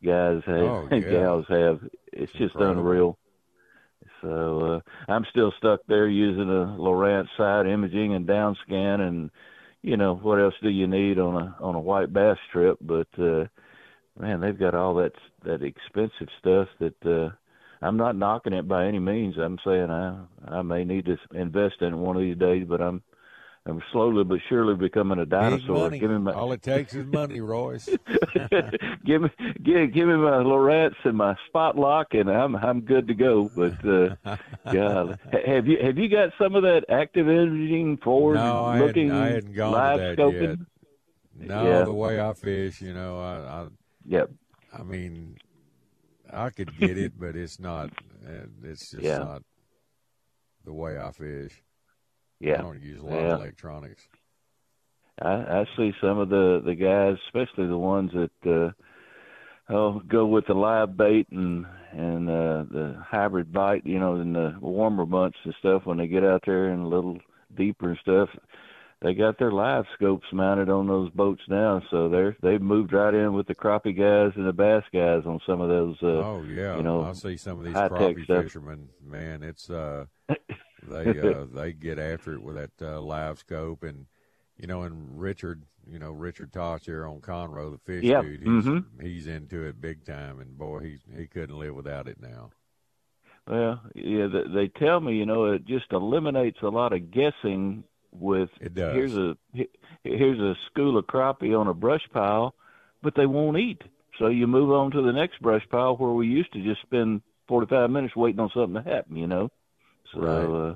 [0.04, 1.08] guys have Oh, and yeah.
[1.08, 1.80] gals have,
[2.12, 2.60] it's just incredible.
[2.60, 3.18] unreal.
[4.22, 4.80] So uh,
[5.12, 9.30] I'm still stuck there using a Lowrance side imaging and down scan, and
[9.82, 12.78] you know what else do you need on a on a white bass trip?
[12.80, 13.46] But uh,
[14.18, 15.12] man, they've got all that
[15.44, 17.30] that expensive stuff that uh,
[17.82, 19.36] I'm not knocking it by any means.
[19.38, 22.80] I'm saying I I may need to invest in it one of these days, but
[22.80, 23.02] I'm
[23.66, 25.90] I'm slowly but surely becoming a dinosaur.
[25.90, 27.88] Give me my All it takes is money, Royce.
[29.04, 29.28] give me
[29.62, 33.50] give, give me my Lowrance and my spot lock, and I'm I'm good to go.
[33.54, 34.36] But uh,
[34.72, 39.08] God, have you have you got some of that active imaging forward no, I looking
[39.08, 40.58] hadn't, I hadn't gone live scoping?
[40.58, 41.48] yet.
[41.48, 41.84] No, Yeah.
[41.84, 43.66] the way I fish, you know, I, I
[44.06, 44.30] Yep.
[44.78, 45.36] I mean,
[46.32, 47.90] I could get it, but it's not.
[48.26, 49.18] uh, It's just Yeah.
[49.18, 49.42] not
[50.64, 51.62] the way I fish.
[52.40, 52.58] Yeah.
[52.58, 53.34] I don't use a lot Yeah.
[53.34, 54.08] of electronics.
[55.22, 58.72] I, I see some of the the guys, especially the ones that uh,
[59.72, 63.84] oh go with the live bait and and uh, the hybrid bite.
[63.84, 66.88] You know, in the warmer months and stuff, when they get out there and a
[66.88, 67.18] little
[67.56, 68.28] deeper and stuff,
[69.02, 71.82] they got their live scopes mounted on those boats now.
[71.90, 75.40] So they're they've moved right in with the crappie guys and the bass guys on
[75.46, 75.96] some of those.
[76.02, 78.88] Uh, oh yeah, you know, I see some of these crappie fishermen.
[79.04, 80.06] Man, it's uh,
[80.82, 84.06] they uh, they get after it with that uh, live scope and
[84.60, 88.40] you know, and Richard, you know, Richard Tosh here on Conroe, the fish Yep, dude,
[88.40, 88.84] he's mhm.
[89.00, 92.50] he's into it big time, and boy, he he couldn't live without it now.
[93.46, 97.84] Well, yeah, th- they tell me, you know, it just eliminates a lot of guessing.
[98.12, 98.50] With
[98.92, 99.36] here's a
[100.02, 102.54] here's a school of crappie on a brush pile,
[103.02, 103.82] but they won't eat.
[104.18, 107.22] So you move on to the next brush pile where we used to just spend
[107.48, 109.48] 45 minutes waiting on something to happen, you know.
[110.12, 110.74] So uh,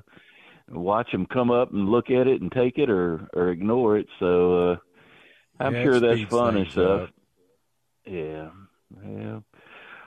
[0.69, 4.07] watch them come up and look at it and take it or or ignore it.
[4.19, 4.75] So uh,
[5.59, 7.01] I'm Yeah, sure that's fun and stuff.
[7.03, 7.09] up.
[8.05, 8.49] Yeah,
[9.03, 9.39] yeah.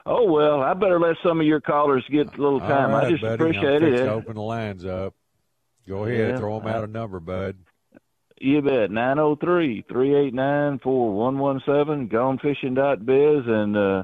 [0.05, 2.91] Oh well, I better let some of your callers get a little time.
[2.91, 4.07] Right, I just buddy, appreciate it.
[4.07, 5.13] open the lines up.
[5.89, 7.57] Go ahead, Yeah, throw them out a number, bud.
[8.39, 8.91] You bet.
[8.91, 12.07] Nine zero three three eight nine four one one seven.
[12.07, 13.43] Gonefishing.biz.
[13.47, 14.03] And, uh,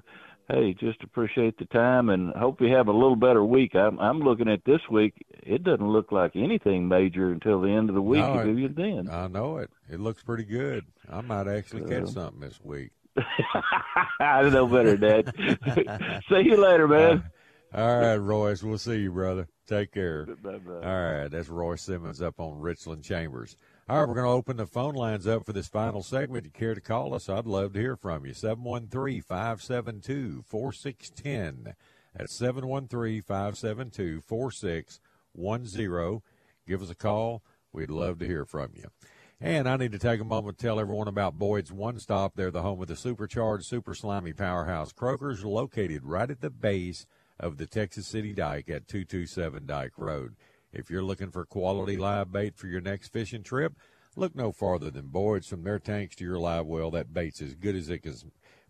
[0.49, 3.75] hey, just appreciate the time and hope you have a little better week.
[3.75, 5.13] I'm, I'm looking at this week.
[5.29, 8.21] It doesn't look like anything major until the end of the week.
[8.25, 9.07] No, if you then.
[9.09, 9.69] I know it.
[9.89, 10.85] It looks pretty good.
[11.09, 12.91] I might actually catch Uh, something this week.
[14.19, 15.33] I know better, Dad.
[16.29, 17.23] See you later, man.
[17.73, 18.63] All right, Royce.
[18.63, 19.47] We'll see you, brother.
[19.67, 20.25] Take care.
[20.25, 20.73] Bye-bye.
[20.73, 23.57] All right, that's Royce Simmons up on Richland Chambers.
[23.89, 26.45] All right, we're going to open the phone lines up for this final segment.
[26.45, 28.33] If you care to call us, I'd love to hear from you.
[28.33, 31.73] 713 572 4610.
[32.15, 36.21] That's 713 572 4610.
[36.67, 37.43] Give us a call.
[37.73, 38.85] We'd love to hear from you.
[39.41, 42.33] And I need to take a moment to tell everyone about Boyd's One Stop.
[42.35, 47.05] They're the home of the supercharged, super slimy powerhouse croakers, located right at the base
[47.39, 50.35] of the Texas City Dike at 227 Dike Road.
[50.71, 53.73] If you're looking for quality live bait for your next fishing trip,
[54.15, 55.47] look no farther than Boyd's.
[55.47, 58.15] From their tanks to your live well, that bait's as good as it can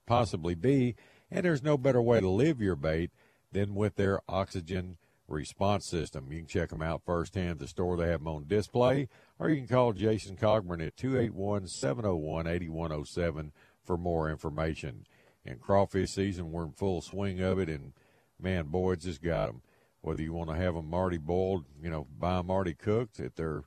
[0.06, 0.96] possibly be.
[1.32, 3.12] And there's no better way to live your bait
[3.52, 4.98] than with their oxygen
[5.28, 6.32] response system.
[6.32, 7.98] You can check them out firsthand at the store.
[7.98, 9.08] They have them on display,
[9.40, 13.52] or you can call Jason Cogburn at 281 701 8107
[13.84, 15.06] for more information.
[15.44, 17.94] In crawfish season, we're in full swing of it, and
[18.40, 19.62] man, Boyd's just got them.
[20.02, 23.36] Whether you want to have them already boiled, you know, buy them already cooked at
[23.36, 23.64] their,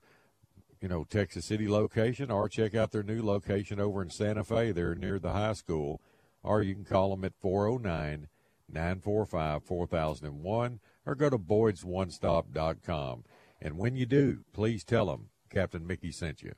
[0.81, 4.71] you know, Texas City location, or check out their new location over in Santa Fe.
[4.71, 6.01] They're near the high school,
[6.45, 8.29] or you can call them at 409
[8.71, 13.25] 945 4001 or go to boydsonestop.com.
[13.61, 16.53] And when you do, please tell them Captain Mickey sent you.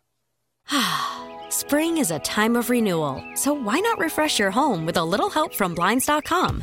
[1.49, 5.31] Spring is a time of renewal, so why not refresh your home with a little
[5.31, 6.62] help from Blinds.com?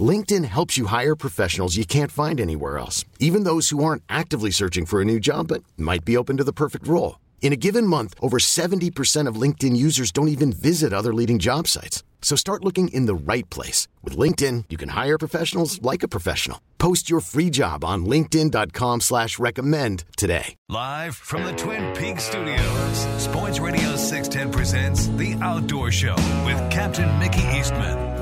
[0.00, 4.50] LinkedIn helps you hire professionals you can't find anywhere else, even those who aren't actively
[4.50, 7.20] searching for a new job but might be open to the perfect role.
[7.42, 11.68] In a given month, over 70% of LinkedIn users don't even visit other leading job
[11.68, 12.02] sites.
[12.22, 13.86] So start looking in the right place.
[14.02, 16.58] With LinkedIn, you can hire professionals like a professional.
[16.78, 20.54] Post your free job on linkedin.com slash recommend today.
[20.70, 27.18] Live from the Twin Peaks studios, Sports Radio 610 presents The Outdoor Show with Captain
[27.18, 28.13] Mickey Eastman.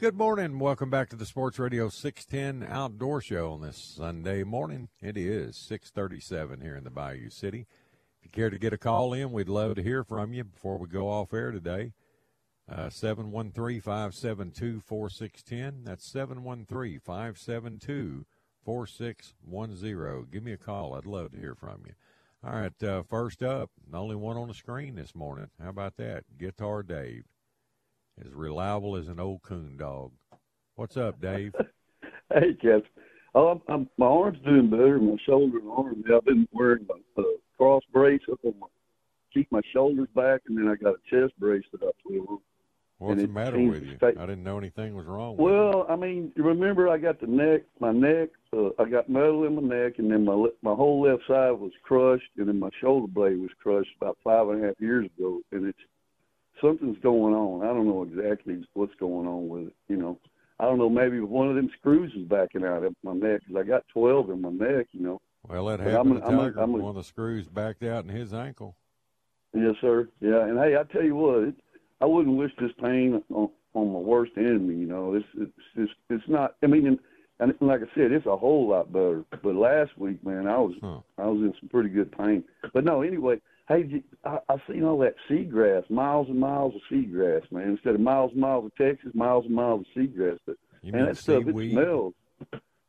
[0.00, 0.60] Good morning.
[0.60, 4.90] Welcome back to the Sports Radio 610 Outdoor Show on this Sunday morning.
[5.02, 7.66] It is 637 here in the Bayou City.
[8.20, 10.78] If you care to get a call in, we'd love to hear from you before
[10.78, 11.94] we go off air today.
[12.70, 15.82] Uh, 713 572 4610.
[15.82, 18.24] That's 713 572
[18.64, 20.30] 4610.
[20.30, 20.94] Give me a call.
[20.94, 21.94] I'd love to hear from you.
[22.44, 25.48] All right, uh, first up, the only one on the screen this morning.
[25.60, 26.22] How about that?
[26.38, 27.24] Guitar Dave
[28.24, 30.12] as reliable as an old coon dog.
[30.76, 31.54] What's up, Dave?
[32.32, 32.82] hey, Jeff.
[33.34, 34.98] Oh, I'm, I'm, my arm's doing better.
[34.98, 36.04] My shoulder and arm.
[36.14, 37.26] I've been wearing my uh,
[37.56, 38.66] cross brace up on my
[39.32, 42.38] keep my shoulders back, and then I got a chest brace that I put on.
[42.98, 43.96] What's the matter with you?
[43.96, 44.08] Stay...
[44.18, 45.36] I didn't know anything was wrong.
[45.36, 49.44] Well, I mean, you remember I got the neck, my neck, uh, I got metal
[49.44, 52.70] in my neck, and then my my whole left side was crushed, and then my
[52.80, 55.78] shoulder blade was crushed about five and a half years ago, and it's
[56.60, 57.62] something's going on.
[57.62, 59.74] I don't know exactly what's going on with it.
[59.88, 60.18] You know,
[60.60, 60.90] I don't know.
[60.90, 64.30] Maybe one of them screws is backing out of my neck because I got twelve
[64.30, 64.86] in my neck.
[64.92, 65.20] You know.
[65.48, 66.58] Well, that happened I'm, to Tiger.
[66.58, 68.76] I'm, I'm, one of the screws backed out in his ankle.
[69.54, 70.08] Yes, sir.
[70.20, 71.54] Yeah, and hey, I tell you what, it,
[72.00, 74.76] I wouldn't wish this pain on, on my worst enemy.
[74.76, 76.56] You know, it's it's it's, it's not.
[76.62, 76.86] I mean.
[76.86, 76.98] And,
[77.40, 79.24] and like I said, it's a whole lot better.
[79.30, 80.98] But last week, man, I was huh.
[81.18, 82.42] I was in some pretty good pain.
[82.74, 87.42] But no, anyway, Hey, I, I seen all that seagrass, miles and miles of seagrass,
[87.52, 87.68] man.
[87.70, 90.38] Instead of miles and miles of Texas, miles and miles of seagrass.
[90.46, 91.72] But you man, that stuff seaweed?
[91.72, 92.14] it smells.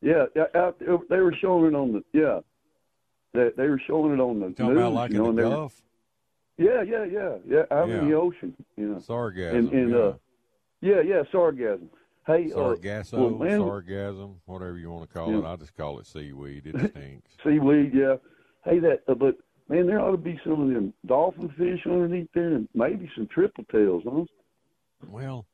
[0.01, 2.39] Yeah, out there, they were showing it on the yeah.
[3.33, 4.77] They they were showing it on the Talking news.
[4.77, 5.81] About like you know, the Gulf.
[6.57, 7.63] Yeah, yeah, yeah, yeah.
[7.71, 7.99] Out yeah.
[7.99, 8.95] in the ocean, you know.
[8.95, 9.55] Sargassum.
[9.55, 9.97] And, and yeah.
[9.97, 10.13] uh,
[10.81, 11.89] yeah, yeah, sargassum.
[12.25, 15.39] Hey, sargasso, uh, well, man, sargasm, whatever you want to call yeah.
[15.39, 15.45] it.
[15.45, 16.67] I just call it seaweed.
[16.67, 17.31] It stinks.
[17.43, 18.15] seaweed, yeah.
[18.63, 19.35] Hey, that uh, but
[19.69, 23.27] man, there ought to be some of them dolphin fish underneath there, and maybe some
[23.27, 24.25] triple tails, huh?
[25.07, 25.45] Well,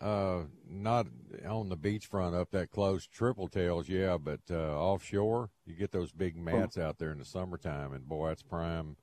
[0.00, 1.06] uh, not
[1.46, 3.06] on the beachfront up that close.
[3.06, 7.24] Triple tails, yeah, but uh, offshore, you get those big mats out there in the
[7.24, 8.96] summertime, and boy, that's prime,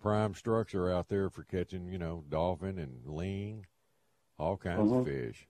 [0.00, 3.66] prime structure out there for catching, you know, dolphin and ling,
[4.38, 5.00] all kinds uh-huh.
[5.00, 5.46] of fish.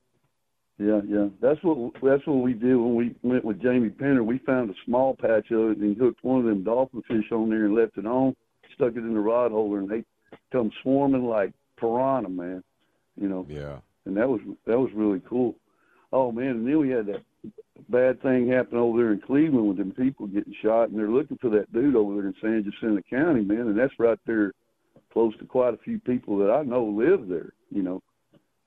[0.81, 1.27] Yeah, yeah.
[1.43, 4.24] That's what that's what we did when we went with Jamie Penner.
[4.24, 7.51] We found a small patch of it and hooked one of them dolphin fish on
[7.51, 8.35] there and left it on,
[8.74, 10.05] stuck it in the rod holder, and they
[10.51, 12.64] come swarming like piranha, man.
[13.20, 13.47] You know.
[13.47, 13.76] Yeah.
[14.07, 15.55] And that was that was really cool.
[16.14, 17.22] Oh man, and then we had that
[17.91, 21.37] bad thing happen over there in Cleveland with them people getting shot, and they're looking
[21.43, 24.55] for that dude over there in San Jacinto County, man, and that's right there,
[25.12, 27.53] close to quite a few people that I know live there.
[27.70, 28.03] You know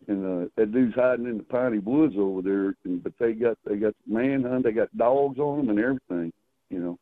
[0.07, 2.75] and uh, that dude's hiding in the piney woods over there.
[2.83, 6.33] And, but they got they got manhunt, they got dogs on them and everything,
[6.69, 6.99] you know.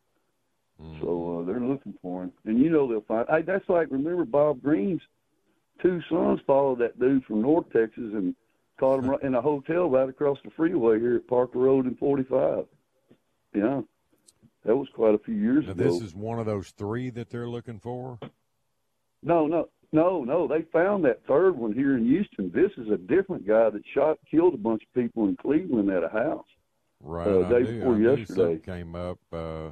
[0.82, 1.02] Mm.
[1.02, 3.28] So uh, they're looking for him, and you know they'll find.
[3.30, 5.02] I, that's like remember Bob Green's
[5.82, 8.36] two sons followed that dude from North Texas and
[8.80, 11.98] caught him right in a hotel right across the freeway here at Parker Road and
[11.98, 12.66] 45.
[13.54, 13.82] Yeah,
[14.66, 15.84] that was quite a few years Now, ago.
[15.84, 18.20] this is one of those three that they're looking for.
[19.24, 20.48] No, no, no, no.
[20.48, 22.52] They found that third one here in Houston.
[22.54, 26.04] This is a different guy that shot, killed a bunch of people in Cleveland at
[26.04, 26.46] a house.
[27.02, 27.28] Right.
[27.28, 28.60] Uh, day knew, before yesterday.
[28.64, 29.20] came up.
[29.34, 29.72] Uh,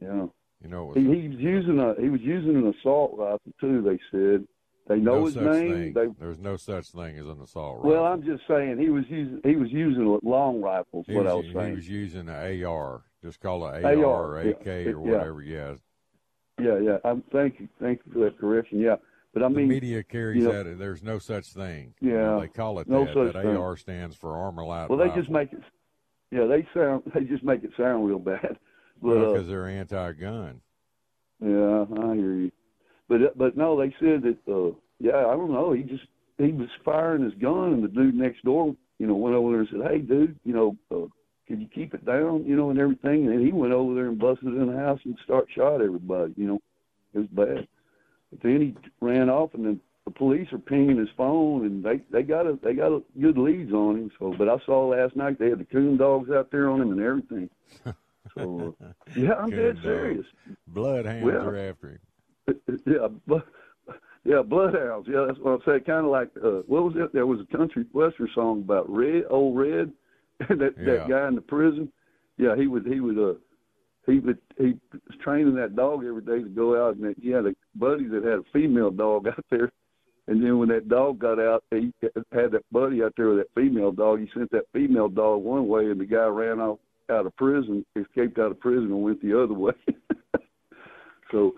[0.00, 0.26] Yeah.
[0.62, 3.52] you know, it He, was he was using a he was using an assault rifle
[3.60, 3.82] too.
[3.82, 4.46] They said
[4.88, 5.92] they know no his name.
[5.94, 7.90] They There's no such thing as an assault rifle.
[7.90, 11.00] well, I'm just saying he was using he was using a long rifle.
[11.00, 13.02] Is he, what was, I was he was using an AR.
[13.22, 14.50] Just call it AR, AR, or yeah.
[14.50, 15.42] AK or whatever.
[15.42, 15.56] Yeah.
[15.70, 15.74] Yeah,
[16.60, 16.78] yeah.
[16.78, 16.98] Yeah.
[17.04, 18.80] I'm thank you, thank you for that correction.
[18.80, 18.96] Yeah,
[19.34, 20.78] but I mean, the media carries you know- that.
[20.78, 21.94] There's no such thing.
[22.00, 22.38] Yeah.
[22.40, 23.14] They call it No that.
[23.14, 23.56] such that thing.
[23.56, 24.88] AR stands for ArmaLite.
[24.88, 25.20] well, they rifle.
[25.22, 25.60] just make it.
[26.30, 28.58] Yeah, they sound they just make it sound real bad.
[29.02, 30.62] But uh, because they're anti-gun.
[31.40, 32.52] Yeah, I hear you.
[33.08, 34.38] But but no, they said that.
[34.50, 35.72] uh Yeah, I don't know.
[35.72, 36.04] He just
[36.38, 39.60] he was firing his gun, and the dude next door, you know, went over there
[39.60, 41.06] and said, "Hey, dude, you know, uh,
[41.46, 44.08] could you keep it down, you know, and everything." And then he went over there
[44.08, 46.34] and busted in the house and start shot everybody.
[46.36, 46.62] You know,
[47.14, 47.68] it was bad.
[48.30, 52.00] But then he ran off, and then the police are pinging his phone, and they
[52.10, 54.10] they got a they got a good leads on him.
[54.18, 56.92] So, but I saw last night they had the coon dogs out there on him
[56.92, 57.50] and everything.
[58.34, 59.82] So, uh, yeah, I'm Coon dead dogs.
[59.82, 60.26] serious.
[60.68, 62.00] Bloodhounds Well, are after him.
[62.86, 63.46] yeah, but
[64.24, 65.08] yeah, bloodhounds.
[65.08, 65.80] Yeah, that's what I'm saying.
[65.84, 67.12] Kind of like uh, what was it?
[67.12, 69.92] There was a country western song about Red, old Red,
[70.48, 70.84] that Yeah.
[70.84, 71.92] that guy in the prison.
[72.38, 73.34] Yeah, he would he would uh
[74.06, 77.46] he would he was training that dog every day to go out and he had
[77.46, 79.72] a buddy that had a female dog out there.
[80.28, 81.92] And then when that dog got out, he
[82.32, 84.18] had that buddy out there with that female dog.
[84.20, 87.86] He sent that female dog one way, and the guy ran off out of prison,
[87.94, 89.72] escaped out of prison, and went the other way.
[91.30, 91.54] so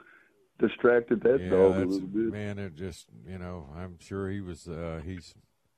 [0.59, 2.33] distracted that yeah, dog a little bit.
[2.33, 2.59] man.
[2.59, 4.69] It just you know, I'm sure he was.
[4.69, 5.35] Uh, he's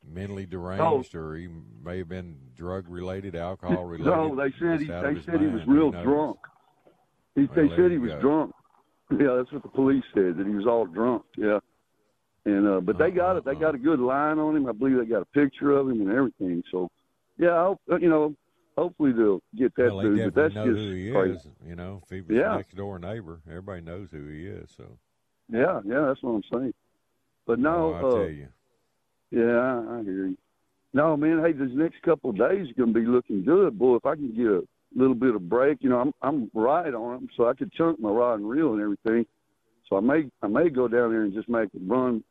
[0.07, 0.47] mentally Oh.
[0.51, 1.49] deranged, or he
[1.83, 4.11] may have been drug related, alcohol related.
[4.11, 6.39] No, they said he just out of they said he was real drunk.
[7.35, 8.21] He, Well, they said he was go.
[8.21, 8.55] drunk.
[9.13, 11.25] Yeah, that's what the police said that he was all drunk.
[11.37, 11.59] Yeah,
[12.45, 13.39] and uh, but they got it.
[13.41, 13.55] Uh-huh.
[13.55, 14.69] They got a good line on him.
[14.69, 16.63] I believe they got a picture of him and everything.
[16.71, 16.89] So,
[17.37, 18.37] yeah, I hope, uh, you know,
[18.79, 20.33] hopefully they'll get that Well, dude.
[20.33, 21.35] But that's know just who he crazy.
[21.35, 21.49] is.
[21.67, 22.55] You know, if he was Yeah.
[22.57, 24.71] next door neighbor, everybody knows who he is.
[24.71, 24.99] So,
[25.49, 26.75] Yeah, yeah, that's what I'm saying.
[27.49, 28.49] But no, oh, I uh, tell you,
[29.31, 30.37] Yeah, I, hear you.
[30.93, 31.41] No, man.
[31.45, 33.97] Hey, this next couple of days is going to be looking good, boy.
[33.97, 34.63] If I can get a
[34.95, 38.01] little bit of break, you know, I'm I'm right on them, so I could chunk
[38.01, 39.25] my rod and reel and everything.
[39.89, 42.25] So I may I may go down there and just make a run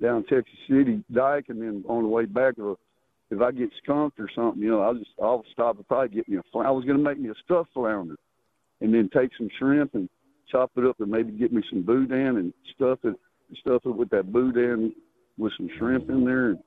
[0.00, 2.76] down Texas City Dike, and then on the way back, or
[3.30, 6.28] if I get skunked or something, you know, I'll just I'll stop and probably get
[6.28, 6.42] me a.
[6.50, 8.16] fl- I was going to make me a stuffed flounder,
[8.80, 10.08] and then take some shrimp and
[10.50, 13.14] chop it up and maybe get me some boudin and stuff it
[13.60, 14.94] stuff it with that boudin
[15.38, 16.58] with some shrimp in there and,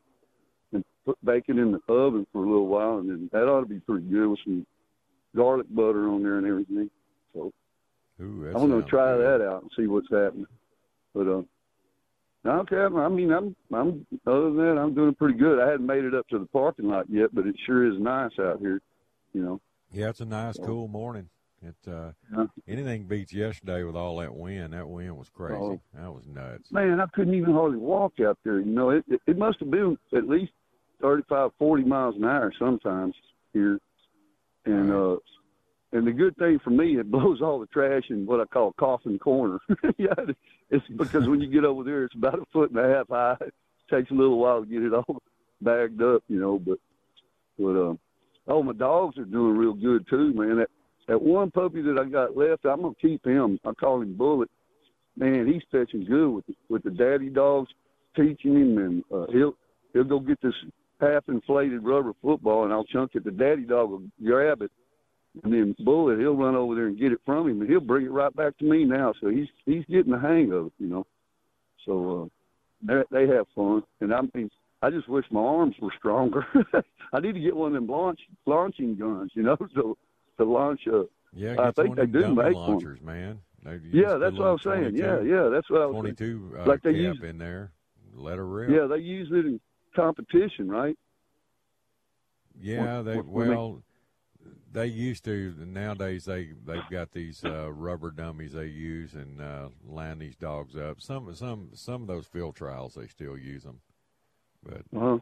[0.74, 3.65] and put bacon in the oven for a little while and then that ought to
[3.67, 4.65] be pretty good with some
[5.36, 6.89] garlic butter on there and everything.
[7.34, 7.51] So
[8.22, 9.39] Ooh, I'm gonna try good.
[9.39, 10.47] that out and see what's happening.
[11.13, 11.41] But uh
[12.45, 15.59] okay, I mean I'm I'm other than that I'm doing pretty good.
[15.59, 18.32] I hadn't made it up to the parking lot yet, but it sure is nice
[18.39, 18.82] out here,
[19.34, 19.61] you know.
[19.93, 21.28] Yeah, it's a nice, cool morning.
[21.62, 22.45] It uh, Yeah.
[22.68, 24.74] anything beats yesterday with all that wind.
[24.74, 25.55] That wind was crazy.
[25.62, 25.82] Oh.
[25.93, 26.72] That was nuts.
[26.72, 28.59] Man, I couldn't even hardly walk out there.
[28.59, 30.51] You know, it it, it must have been at least
[31.01, 33.16] thirty five, forty miles an hour sometimes
[33.53, 33.80] here.
[34.66, 35.18] And uh
[35.93, 38.74] and the good thing for me, it blows all the trash in what I call
[38.74, 39.59] coffin corner.
[39.97, 40.14] yeah,
[40.72, 43.38] it's because when you get over there, it's about a foot and a half high.
[43.41, 43.53] It
[43.89, 45.22] takes a little while to get it all
[45.62, 46.57] bagged up, you know.
[46.57, 46.80] But
[47.59, 47.99] but um,
[48.47, 50.57] oh, my dogs are doing real good too, man.
[50.57, 50.70] That
[51.08, 53.60] that one puppy that I got left, I'm gonna keep him.
[53.66, 54.49] I call him Bullet.
[55.18, 57.70] Man, he's fetching good with with the daddy dogs,
[58.16, 59.56] teaching him, and uh, he'll
[59.93, 60.54] he'll go get this
[60.99, 63.24] half inflated rubber football, and I'll chunk it.
[63.24, 64.72] The daddy dog will grab it,
[65.43, 68.06] and then Bullet he'll run over there and get it from him, and he'll bring
[68.06, 69.14] it right back to me now.
[69.22, 71.06] So he's he's getting the hang of it, you know.
[71.86, 74.49] So uh, they they have fun, and I mean,
[74.82, 76.45] I just wish my arms were stronger.
[77.14, 79.97] I need to get one of them launch launching guns, you know, so
[80.38, 81.05] to launch a.
[81.34, 82.53] Yeah, I think they do make one.
[82.53, 83.39] launchers, man.
[83.63, 84.95] They Yeah, that's what I was saying.
[84.95, 86.15] Yeah, yeah, that's what I was saying.
[86.15, 87.71] Twenty-two uh, Like they cap use- in there.
[88.13, 88.69] Let her rip.
[88.71, 89.61] Yeah, they use it in
[89.95, 90.97] competition, right?
[92.59, 93.84] Yeah, What- they what well,
[94.73, 95.53] they used to.
[95.59, 100.75] Nowadays, they they've got these uh, rubber dummies they use and uh, line these dogs
[100.75, 100.99] up.
[101.01, 103.79] Some some some of those field trials they still use them,
[104.63, 105.19] but Uh-huh.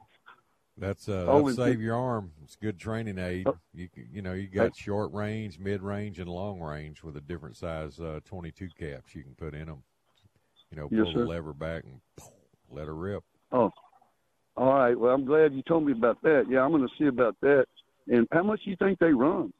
[0.80, 2.32] That's uh, that'll save your arm.
[2.44, 3.48] It's good training aid.
[3.48, 3.58] Oh.
[3.74, 7.58] You you know you got short range, mid range, and long range with a different
[7.58, 9.84] size uh, twenty two caps you can put in them.
[10.72, 11.20] You know, pull sir.
[11.20, 12.00] the lever back and
[12.72, 13.24] let her rip.
[13.52, 13.72] Oh,
[14.56, 15.00] all right.
[15.00, 16.46] Well, I'm glad you told me about that.
[16.50, 17.66] Yeah, I'm going to see about that.
[18.08, 19.54] And how much do you think they run?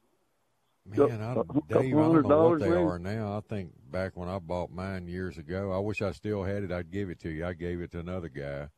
[0.86, 1.34] Man, I,
[1.68, 3.36] Dave, I don't know what they are now.
[3.36, 6.72] I think back when I bought mine years ago, I wish I still had it.
[6.72, 7.46] I'd give it to you.
[7.46, 8.68] I gave it to another guy.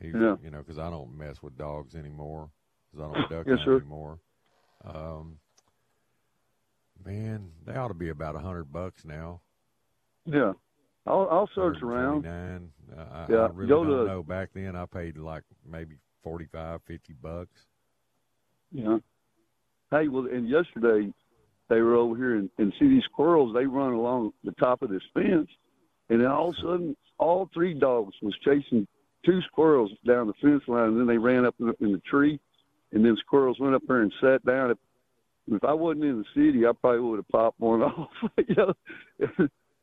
[0.00, 0.36] He, Yeah.
[0.42, 2.50] you know, because I don't mess with dogs anymore.
[2.92, 4.18] Because I don't duck Yes, anymore.
[4.84, 5.38] Um,
[7.04, 9.40] man, they ought to be about a hundred bucks now.
[10.24, 10.52] Yeah,
[11.06, 12.24] I'll I'll search around.
[12.24, 12.70] 129.
[12.96, 14.22] Uh, I, Yeah, I really go don't to- know.
[14.22, 17.66] Back then, I paid like maybe 45, 50 bucks.
[18.70, 18.98] Yeah.
[19.90, 21.12] Hey, well, and yesterday
[21.68, 23.54] they were over here and, and see these squirrels.
[23.54, 25.48] They run along the top of this fence,
[26.10, 28.86] and then all of a sudden, all three dogs was chasing
[29.24, 32.02] two squirrels down the fence line, and then they ran up in the, in the
[32.10, 32.40] tree,
[32.92, 34.70] and then squirrels went up there and sat down.
[34.70, 34.78] If,
[35.48, 38.10] if I wasn't in the city, I probably would have popped one off.
[38.36, 38.74] you know?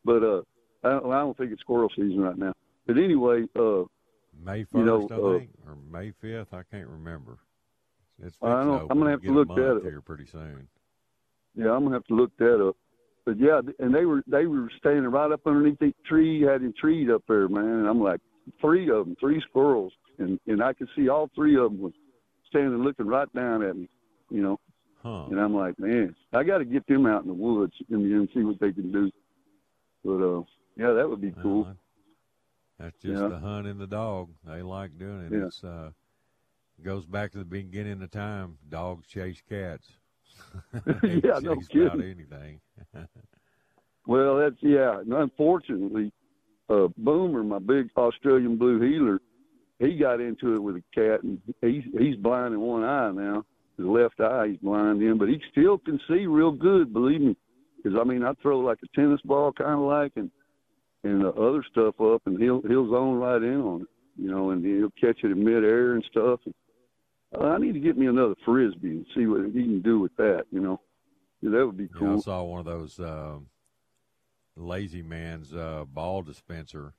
[0.03, 0.41] but uh,
[0.83, 2.53] I don't, I don't think it's squirrel season right now.
[2.87, 3.83] But anyway, uh,
[4.43, 6.53] May 1st, You know, I uh, or May 5th.
[6.53, 7.39] I can't remember.
[8.23, 8.89] It's I don't-.
[8.89, 9.83] I'm gonna have to look that up.
[9.83, 10.67] here pretty soon.
[11.55, 12.75] Yeah, I'm gonna have to look that up.
[13.25, 16.73] But yeah, and they were they were standing right up underneath the tree, had him
[16.79, 17.63] treed up there, man.
[17.63, 18.21] And I'm like,
[18.61, 21.93] three of them, three squirrels, and and I could see all three of them was
[22.47, 23.89] standing looking right down at me,
[24.29, 24.59] you know.
[25.03, 25.25] Huh.
[25.29, 28.27] And I'm like, man, I got to get them out in the woods and, and
[28.33, 29.11] see what they can do.
[30.03, 30.41] But uh,
[30.77, 31.63] yeah, that would be cool.
[31.63, 31.77] Well,
[32.79, 33.27] That's just Yeah.
[33.27, 34.29] the hunt and the dog.
[34.45, 35.31] They like doing it.
[35.31, 35.45] Yeah.
[35.45, 35.91] It's uh
[36.83, 38.57] goes back to the beginning of time.
[38.67, 39.87] Dogs chase cats.
[41.03, 42.01] Yeah, no kidding.
[42.01, 42.59] anything.
[44.07, 45.01] Well, that's yeah.
[45.09, 46.11] Unfortunately,
[46.69, 49.19] uh, Boomer, my big Australian blue heeler,
[49.79, 53.43] he got into it with a cat, and he's he's blind in one eye now.
[53.77, 56.93] His left eye he's blind in, but he still can see real good.
[56.93, 57.35] Believe me,
[57.77, 60.31] because I mean I throw like a tennis ball, kind of like, and
[61.03, 63.87] and uh, other stuff up, and he'll he'll zone right in on it,
[64.17, 66.39] you know, and he'll catch it in midair and stuff.
[66.45, 66.53] And,
[67.37, 70.15] uh, I need to get me another frisbee and see what he can do with
[70.15, 70.79] that, you know.
[71.41, 73.47] Yeah, that would be Yeah, I saw one of those um
[74.55, 76.93] lazy man's uh, ball dispenser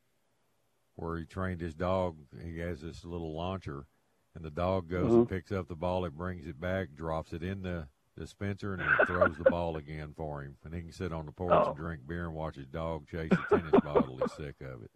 [0.97, 2.17] where he trained his dog.
[2.43, 3.87] He has this little launcher,
[4.35, 5.17] and the dog goes Uh-huh.
[5.21, 6.05] and picks up the ball.
[6.05, 7.89] It brings it back, drops it in the
[8.19, 10.57] dispenser, and throws the ball again for him.
[10.65, 11.69] And he can sit on the porch Oh.
[11.69, 14.19] and drink beer and watch his dog chase a tennis ball.
[14.23, 14.91] He's sick of it.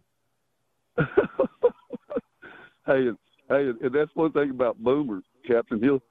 [2.87, 3.09] hey,
[3.49, 5.81] hey, and that's one thing about Boomer, Captain.
[5.81, 6.01] He'll,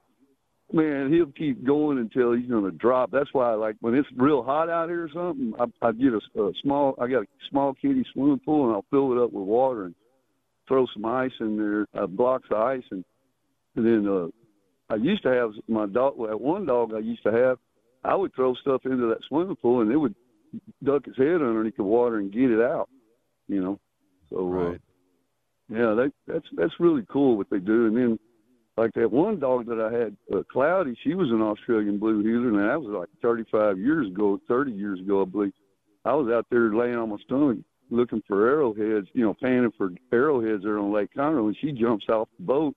[0.72, 3.10] man, he'll keep going until he's going to drop.
[3.10, 6.40] That's why, like, when it's real hot out here or something, I, I get a,
[6.40, 9.44] a small, I got a small kitty swimming pool, and I'll fill it up with
[9.44, 9.94] water and
[10.68, 13.04] throw some ice in there, uh, blocks of ice, and,
[13.76, 14.28] and then uh,
[14.92, 16.16] I used to have my dog.
[16.18, 17.58] That one dog I used to have,
[18.04, 20.14] I would throw stuff into that swimming pool, and it would
[20.82, 22.88] duck its head underneath the water and get it out.
[23.48, 23.80] You know,
[24.30, 24.60] so.
[24.60, 24.78] Uh,
[25.72, 27.86] yeah, they, that's that's really cool what they do.
[27.86, 28.18] And then,
[28.80, 32.48] like that one dog that I had, uh, Cloudy, she was an Australian blue heeler,
[32.48, 35.52] and that was like 35 years ago, 30 years ago, I believe.
[36.06, 37.58] I was out there laying on my stomach
[37.90, 42.06] looking for arrowheads, you know, panning for arrowheads there on Lake Conroe, and she jumps
[42.08, 42.74] off the boat,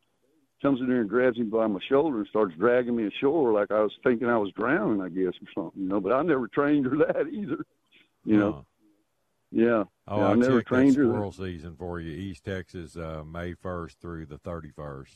[0.62, 3.72] comes in there and grabs me by my shoulder and starts dragging me ashore like
[3.72, 6.02] I was thinking I was drowning, I guess, or something, you know.
[6.02, 7.64] But I never trained her that either,
[8.26, 8.52] you know.
[8.52, 8.62] Huh.
[9.52, 9.84] Yeah.
[10.08, 11.06] Oh, yeah, I I never trained her.
[11.06, 12.12] squirrel season for you.
[12.12, 15.16] East Texas, uh, May 1st through the 31st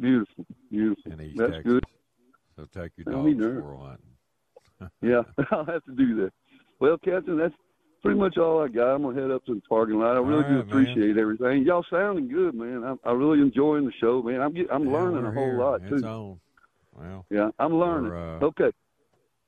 [0.00, 1.12] Beautiful, beautiful.
[1.12, 1.72] in East That's Texas.
[1.72, 1.84] good.
[2.56, 4.90] So take your dog squirrel hunting.
[5.02, 6.32] Yeah, I'll have to do that.
[6.80, 7.54] Well, Captain, that's
[8.02, 8.94] pretty much all I got.
[8.94, 10.16] I'm gonna head up to the parking lot.
[10.16, 10.82] I really All do right, man.
[10.82, 11.62] appreciate everything.
[11.64, 12.82] Y'all sounding good, man.
[12.84, 14.40] I'm, I'm really enjoying the show, man.
[14.40, 15.58] I'm get, I'm Yeah, learning a whole here.
[15.58, 16.06] lot It's too.
[16.06, 16.40] on.
[16.92, 18.12] Well, Yeah, I'm learning.
[18.12, 18.70] uh, okay.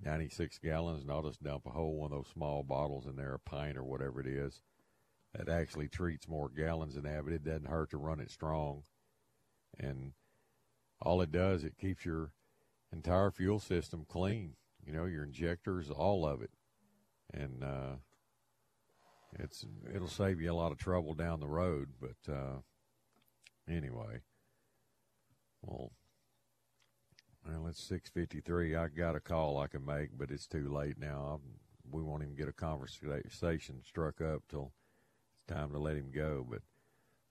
[0.02, 3.34] 96 gallons, and I'll just dump a whole one of those small bottles in there,
[3.34, 4.62] a pint or whatever it is.
[5.34, 8.82] That actually treats more gallons than that, but it doesn't hurt to run it strong.
[9.80, 10.12] And
[11.00, 12.32] all it does, it keeps your
[12.92, 14.56] entire fuel system clean.
[14.84, 16.50] You know, your injectors, all of it,
[17.32, 17.94] and uh,
[19.38, 19.64] it's
[19.94, 21.90] it'll save you a lot of trouble down the road.
[22.00, 22.58] But uh,
[23.68, 24.22] anyway,
[25.62, 25.92] well,
[27.46, 28.74] well, it's six fifty three.
[28.74, 31.38] I got a call I can make, but it's too late now.
[31.38, 31.60] I'm,
[31.90, 34.72] we won't even get a conversation struck up till
[35.52, 36.46] time to let him go.
[36.48, 36.60] But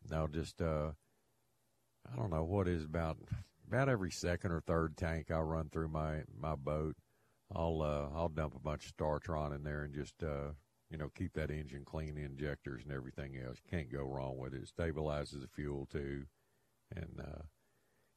[0.09, 0.91] now, just uh,
[2.11, 3.17] I don't know what is about
[3.67, 6.95] about every second or third tank I run through my my boat,
[7.55, 10.51] I'll uh, I'll dump a bunch of Startron in there and just uh,
[10.89, 13.57] you know keep that engine clean, injectors and everything else.
[13.69, 14.63] Can't go wrong with it.
[14.63, 16.25] It stabilizes the fuel too.
[16.95, 17.43] And uh,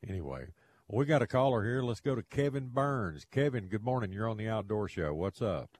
[0.08, 0.46] anyway,
[0.88, 1.82] well, we got a caller here.
[1.82, 3.24] Let's go to Kevin Burns.
[3.30, 4.12] Kevin, good morning.
[4.12, 5.14] You're on the Outdoor Show.
[5.14, 5.78] What's up?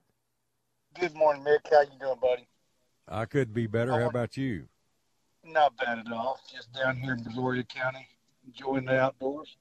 [0.99, 1.69] Good morning, Mick.
[1.69, 2.47] How you doing, buddy?
[3.07, 3.91] I could be better.
[3.91, 4.67] How about you?
[5.43, 6.39] Not bad at all.
[6.51, 8.07] Just down here in Brazoria County,
[8.45, 9.57] enjoying the outdoors.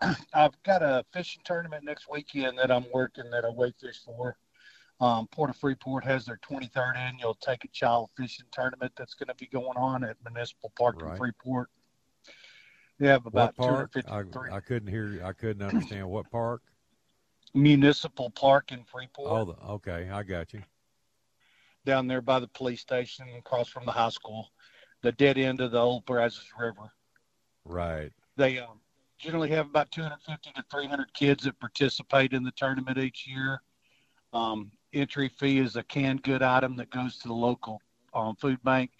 [0.34, 4.36] I've got a fishing tournament next weekend that I'm working that I wait fish for.
[5.00, 9.28] Um, Port of Freeport has their 23rd annual Take a Child fishing tournament that's going
[9.28, 11.12] to be going on at Municipal Park Right.
[11.12, 11.68] in Freeport.
[12.98, 13.92] They have about what park?
[13.92, 15.22] 253 I, I couldn't hear.
[15.24, 16.60] I couldn't understand what park.
[17.54, 19.30] Municipal Park in Freeport.
[19.30, 20.62] Oh, the, okay, I got you.
[21.84, 24.50] Down there by the police station across from the high school,
[25.02, 26.90] the dead end of the old Brazos River.
[27.64, 28.12] Right.
[28.36, 28.80] They um,
[29.18, 33.60] generally have about 250 to 300 kids that participate in the tournament each year.
[34.32, 37.80] Um, entry fee is a canned good item that goes to the local
[38.14, 38.90] um, food bank.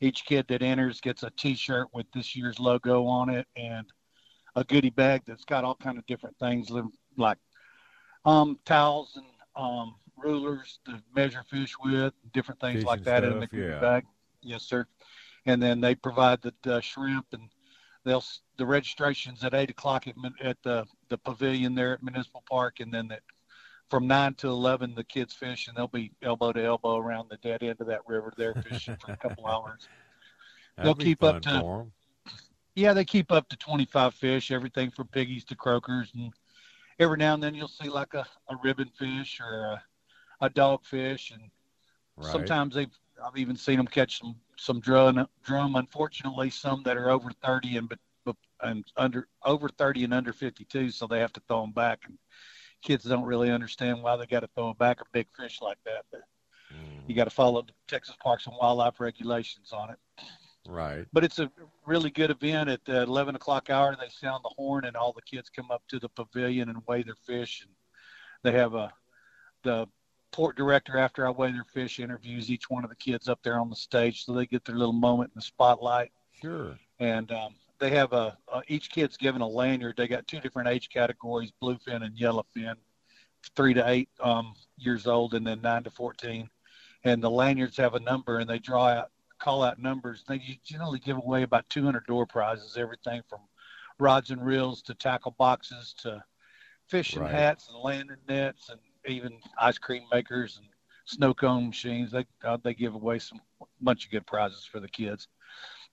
[0.00, 3.86] Each kid that enters gets a T-shirt with this year's logo on it and
[4.54, 6.70] a goodie bag that's got all kind of different things
[7.16, 7.38] like
[8.24, 13.40] um, towels and um, rulers to measure fish with, different things like Fishing that in
[13.40, 13.80] the stuff, yeah.
[13.80, 14.06] bag.
[14.42, 14.86] Yes, sir.
[15.46, 17.48] And then they provide the uh, shrimp and
[18.04, 18.24] they'll
[18.56, 22.92] the registrations at eight o'clock at, at the the pavilion there at Municipal Park, and
[22.92, 23.22] then that
[23.88, 27.36] from nine to eleven the kids fish, and they'll be elbow to elbow around the
[27.38, 29.88] dead end of that river there fishing for a couple hours.
[30.76, 31.86] That'd They'll keep up to
[32.76, 36.12] yeah, they keep up to 25 fish, everything from piggies to croakers.
[36.14, 36.32] And
[37.00, 39.82] every now and then you'll see like a, a ribbon fish or a,
[40.40, 41.32] a dogfish.
[41.32, 41.50] And
[42.16, 42.32] Right.
[42.32, 45.76] sometimes they've, I've even seen them catch some, some drum, drum.
[45.76, 50.32] Unfortunately, some that are over 30 and, but, but, and under, over 30 and under
[50.32, 50.90] 52.
[50.90, 52.00] So they have to throw them back.
[52.06, 52.18] And
[52.82, 55.78] kids don't really understand why they got to throw them back a big fish like
[55.84, 56.04] that.
[56.10, 56.22] But
[56.72, 57.02] mm.
[57.06, 59.98] you got to follow the Texas Parks and Wildlife regulations on it
[60.68, 61.06] Right.
[61.12, 61.50] but it's a
[61.84, 65.22] really good event at the 11 o'clock hour they sound the horn and all the
[65.22, 67.72] kids come up to the pavilion and weigh their fish and
[68.42, 68.92] they have a
[69.62, 69.86] the
[70.32, 73.58] port director after i weigh their fish interviews each one of the kids up there
[73.58, 76.10] on the stage so they get their little moment in the spotlight
[76.42, 76.78] Sure.
[77.00, 80.68] and um, they have a, a each kid's given a lanyard they got two different
[80.68, 82.74] age categories bluefin and yellowfin
[83.54, 86.48] three to eight um, years old and then nine to 14
[87.04, 90.98] and the lanyards have a number and they draw out call out numbers they generally
[90.98, 93.40] give away about 200 door prizes everything from
[93.98, 96.22] rods and reels to tackle boxes to
[96.88, 97.30] fishing Right.
[97.32, 100.66] hats and landing nets and even ice cream makers and
[101.04, 103.40] snow cone machines they uh, they give away some
[103.80, 105.28] bunch of good prizes for the kids.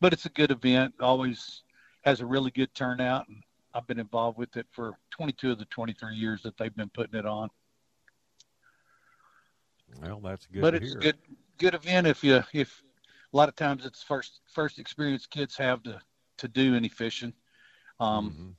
[0.01, 1.64] But it's a good event always
[2.03, 3.43] has a really good turnout and
[3.74, 7.18] I've been involved with it for 22 of the 23 years that they've been putting
[7.18, 7.49] it on.
[10.01, 10.97] Well, that's good but it's hear.
[10.97, 11.18] a good
[11.57, 12.84] good event if you if
[13.34, 15.99] a lot of times it's first first experience kids have to
[16.38, 17.34] to do any fishing.
[17.99, 18.55] Um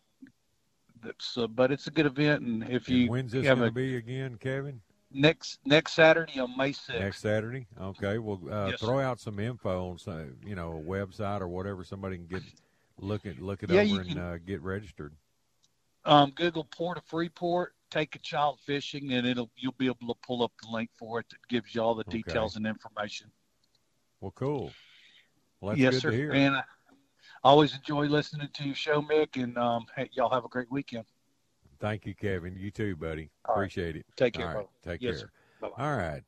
[1.36, 2.88] uh, but it's a good event and if.
[2.88, 4.80] And you when's this going to be again, Kevin?
[5.12, 7.66] next next saturday on may 6th Next Saturday.
[7.80, 8.18] Okay.
[8.18, 11.84] Well, uh, Yes, throw out some info on some, you know, a website or whatever
[11.84, 12.42] somebody can get
[12.98, 15.14] look at look it Yeah, over and uh, get registered.
[16.04, 20.14] um, google port of freeport take a child fishing and it'll you'll be able to
[20.26, 22.18] pull up the link for it that gives you all the Okay.
[22.18, 23.30] details and information
[24.20, 24.70] Well, cool.
[25.60, 26.62] Well, that's yes sir and I
[27.44, 31.04] always enjoy listening to your show mick and um, hey, y'all have a great weekend
[31.80, 32.56] Thank you, Kevin.
[32.56, 33.30] You too, buddy.
[33.44, 33.62] All right.
[33.62, 34.06] Appreciate it.
[34.16, 34.66] Take care, All right.
[34.82, 35.18] Take Yes, care.
[35.18, 35.30] sir.
[35.60, 35.84] Bye-bye.
[35.84, 36.22] All right.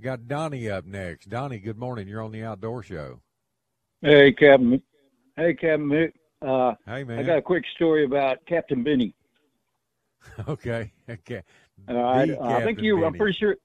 [0.00, 1.28] Got Donnie up next.
[1.28, 2.08] Donnie, good morning.
[2.08, 3.20] You're on the Outdoor Show.
[4.02, 4.82] Hey, Captain.
[5.36, 6.12] Hey, Captain Mick.
[6.42, 7.20] Uh, hey, man.
[7.20, 9.14] I got a quick story about Captain Benny.
[10.48, 10.92] okay.
[11.08, 11.42] Okay.
[11.88, 12.30] All right.
[12.30, 13.04] Uh, I think Captain you.
[13.04, 13.56] I'm pretty sure.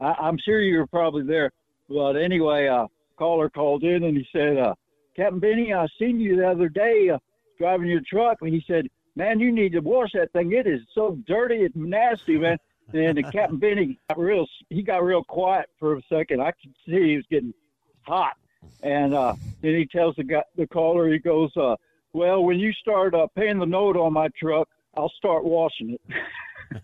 [0.00, 1.50] I, I'm sure you were probably there.
[1.88, 2.86] But anyway, uh,
[3.18, 4.74] caller called in and he said, uh,
[5.16, 7.18] "Captain Benny, I seen you the other day uh,
[7.58, 8.86] driving your truck." And he said,
[9.16, 10.52] "Man, you need to wash that thing.
[10.52, 12.58] It is so dirty and nasty, man."
[12.94, 14.46] And the Captain Benny got real.
[14.68, 16.42] He got real quiet for a second.
[16.42, 17.54] I could see he was getting
[18.02, 18.34] hot.
[18.82, 21.76] And uh, then he tells the guy, the caller, he goes, uh,
[22.12, 26.00] "Well, when you start uh, paying the note on my truck, I'll start washing it."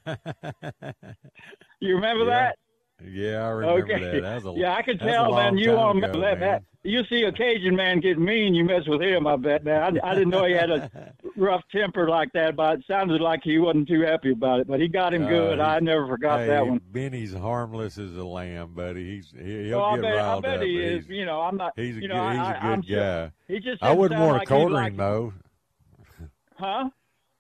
[1.81, 2.31] you remember Yeah.
[2.31, 2.59] that?
[3.07, 4.21] Yeah, I remember okay.
[4.21, 4.43] that.
[4.43, 5.57] That a, yeah, I could tell, man.
[5.57, 6.41] You on ago, that, man.
[6.41, 6.63] that.
[6.85, 9.27] You see a Cajun man get mean, you mess with him.
[9.27, 9.99] I bet, man.
[10.03, 10.91] I, I didn't know he had a
[11.37, 14.67] rough temper like that, but it sounded like he wasn't too happy about it.
[14.67, 15.61] But he got him Uh, good.
[15.61, 16.81] I never forgot hey, that one.
[16.91, 19.17] Benny's harmless as a lamb, buddy.
[19.17, 20.63] He's he, he'll I get bet, I bet up.
[20.63, 21.07] he is.
[21.09, 21.73] You know, I'm not.
[21.77, 23.33] He's a you good, know, he's I, a I'm good sure- guy.
[23.49, 25.33] He just I wouldn't want to he'd corner like- him though.
[26.57, 26.91] Huh?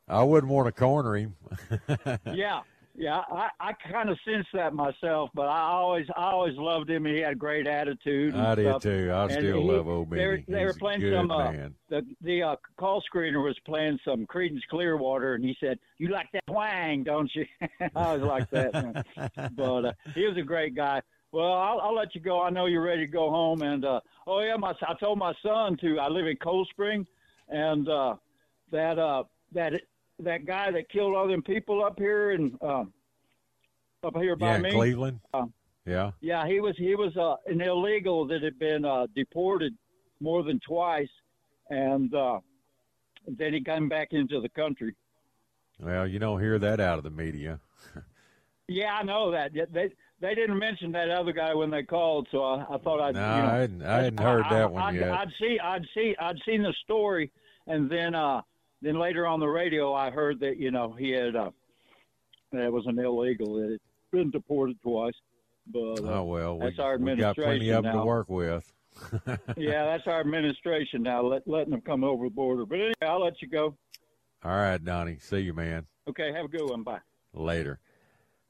[0.06, 1.34] I wouldn't want to corner him.
[2.32, 2.60] yeah,
[2.98, 3.20] yeah.
[3.30, 7.04] I, I kind of sensed that myself, but I always, I always loved him.
[7.06, 8.34] He had a great attitude.
[8.34, 9.10] I did too.
[9.12, 10.44] I And still he- love old They were, Benny.
[10.48, 11.30] they were playing some.
[11.30, 11.52] Uh,
[11.88, 16.26] the the uh, call screener was playing some Creedence Clearwater, and he said, "You like
[16.32, 17.46] that twang, don't you?"
[17.96, 19.06] I was like that.
[19.56, 21.00] but uh, he was a great guy.
[21.30, 22.40] Well, I'll, I'll let you go.
[22.42, 23.62] I know you're ready to go home.
[23.62, 25.98] And uh, oh yeah, my I told my son to.
[25.98, 27.06] I live in Coldspring,
[27.48, 28.16] and uh,
[28.72, 29.74] that uh, that
[30.20, 32.92] that guy that killed all them people up here and um,
[34.04, 35.20] up here by Yeah, me, Cleveland.
[35.32, 35.46] Uh,
[35.86, 36.12] Yeah.
[36.20, 39.74] yeah, he was he was uh, an illegal that had been uh, deported
[40.20, 41.08] more than twice,
[41.70, 42.40] and uh,
[43.26, 44.94] then he came back into the country.
[45.80, 47.60] Well, you don't hear that out of the media.
[48.70, 49.52] Yeah, I know that.
[49.54, 49.88] They
[50.20, 53.14] they didn't mention that other guy when they called, so I, I thought I'd.
[53.14, 55.10] No, you know, I hadn't- I hadn't heard that one I'd, yet.
[55.10, 57.30] I'd see, I'd see, I'd seen the story,
[57.66, 58.42] and then uh,
[58.82, 61.50] then later on the radio, I heard that you know he had uh,
[62.52, 63.80] that was an illegal that had
[64.12, 65.14] been deported twice.
[65.66, 68.00] But uh, oh well, we, that's our we got plenty administration of them now.
[68.00, 68.72] to work with.
[69.56, 72.66] yeah, that's our administration now, let, letting them come over the border.
[72.66, 73.76] But anyway, I'll let you go.
[74.44, 75.18] All right, Donnie.
[75.20, 75.86] See you, man.
[76.08, 76.82] Okay, have a good one.
[76.82, 77.00] Bye.
[77.32, 77.80] Later.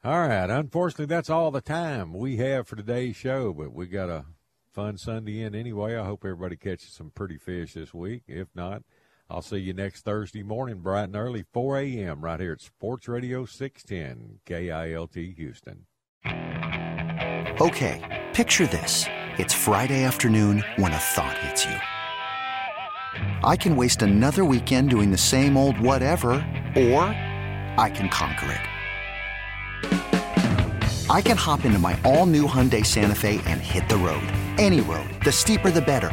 [0.05, 0.49] All right.
[0.49, 4.27] Unfortunately, that's all the time we have for today's show, but we got a
[4.73, 5.97] fun Sunday in anyway.
[5.97, 8.23] I hope everybody catches some pretty fish this week.
[8.29, 8.83] If not,
[9.31, 13.09] I'll see you next Thursday morning, bright and early, 4 a.m., right here at Sports
[13.09, 15.85] Radio 610, KILT Houston.
[17.61, 19.05] Okay, picture this.
[19.37, 21.77] It's Friday afternoon when a thought hits you.
[23.47, 26.31] I can waste another weekend doing the same old whatever,
[26.75, 27.03] or
[27.77, 28.63] I can conquer it.
[31.11, 34.27] I can hop into my all new Hyundai Santa Fe and hit the road.
[34.57, 35.09] Any road.
[35.23, 36.13] The steeper, the better.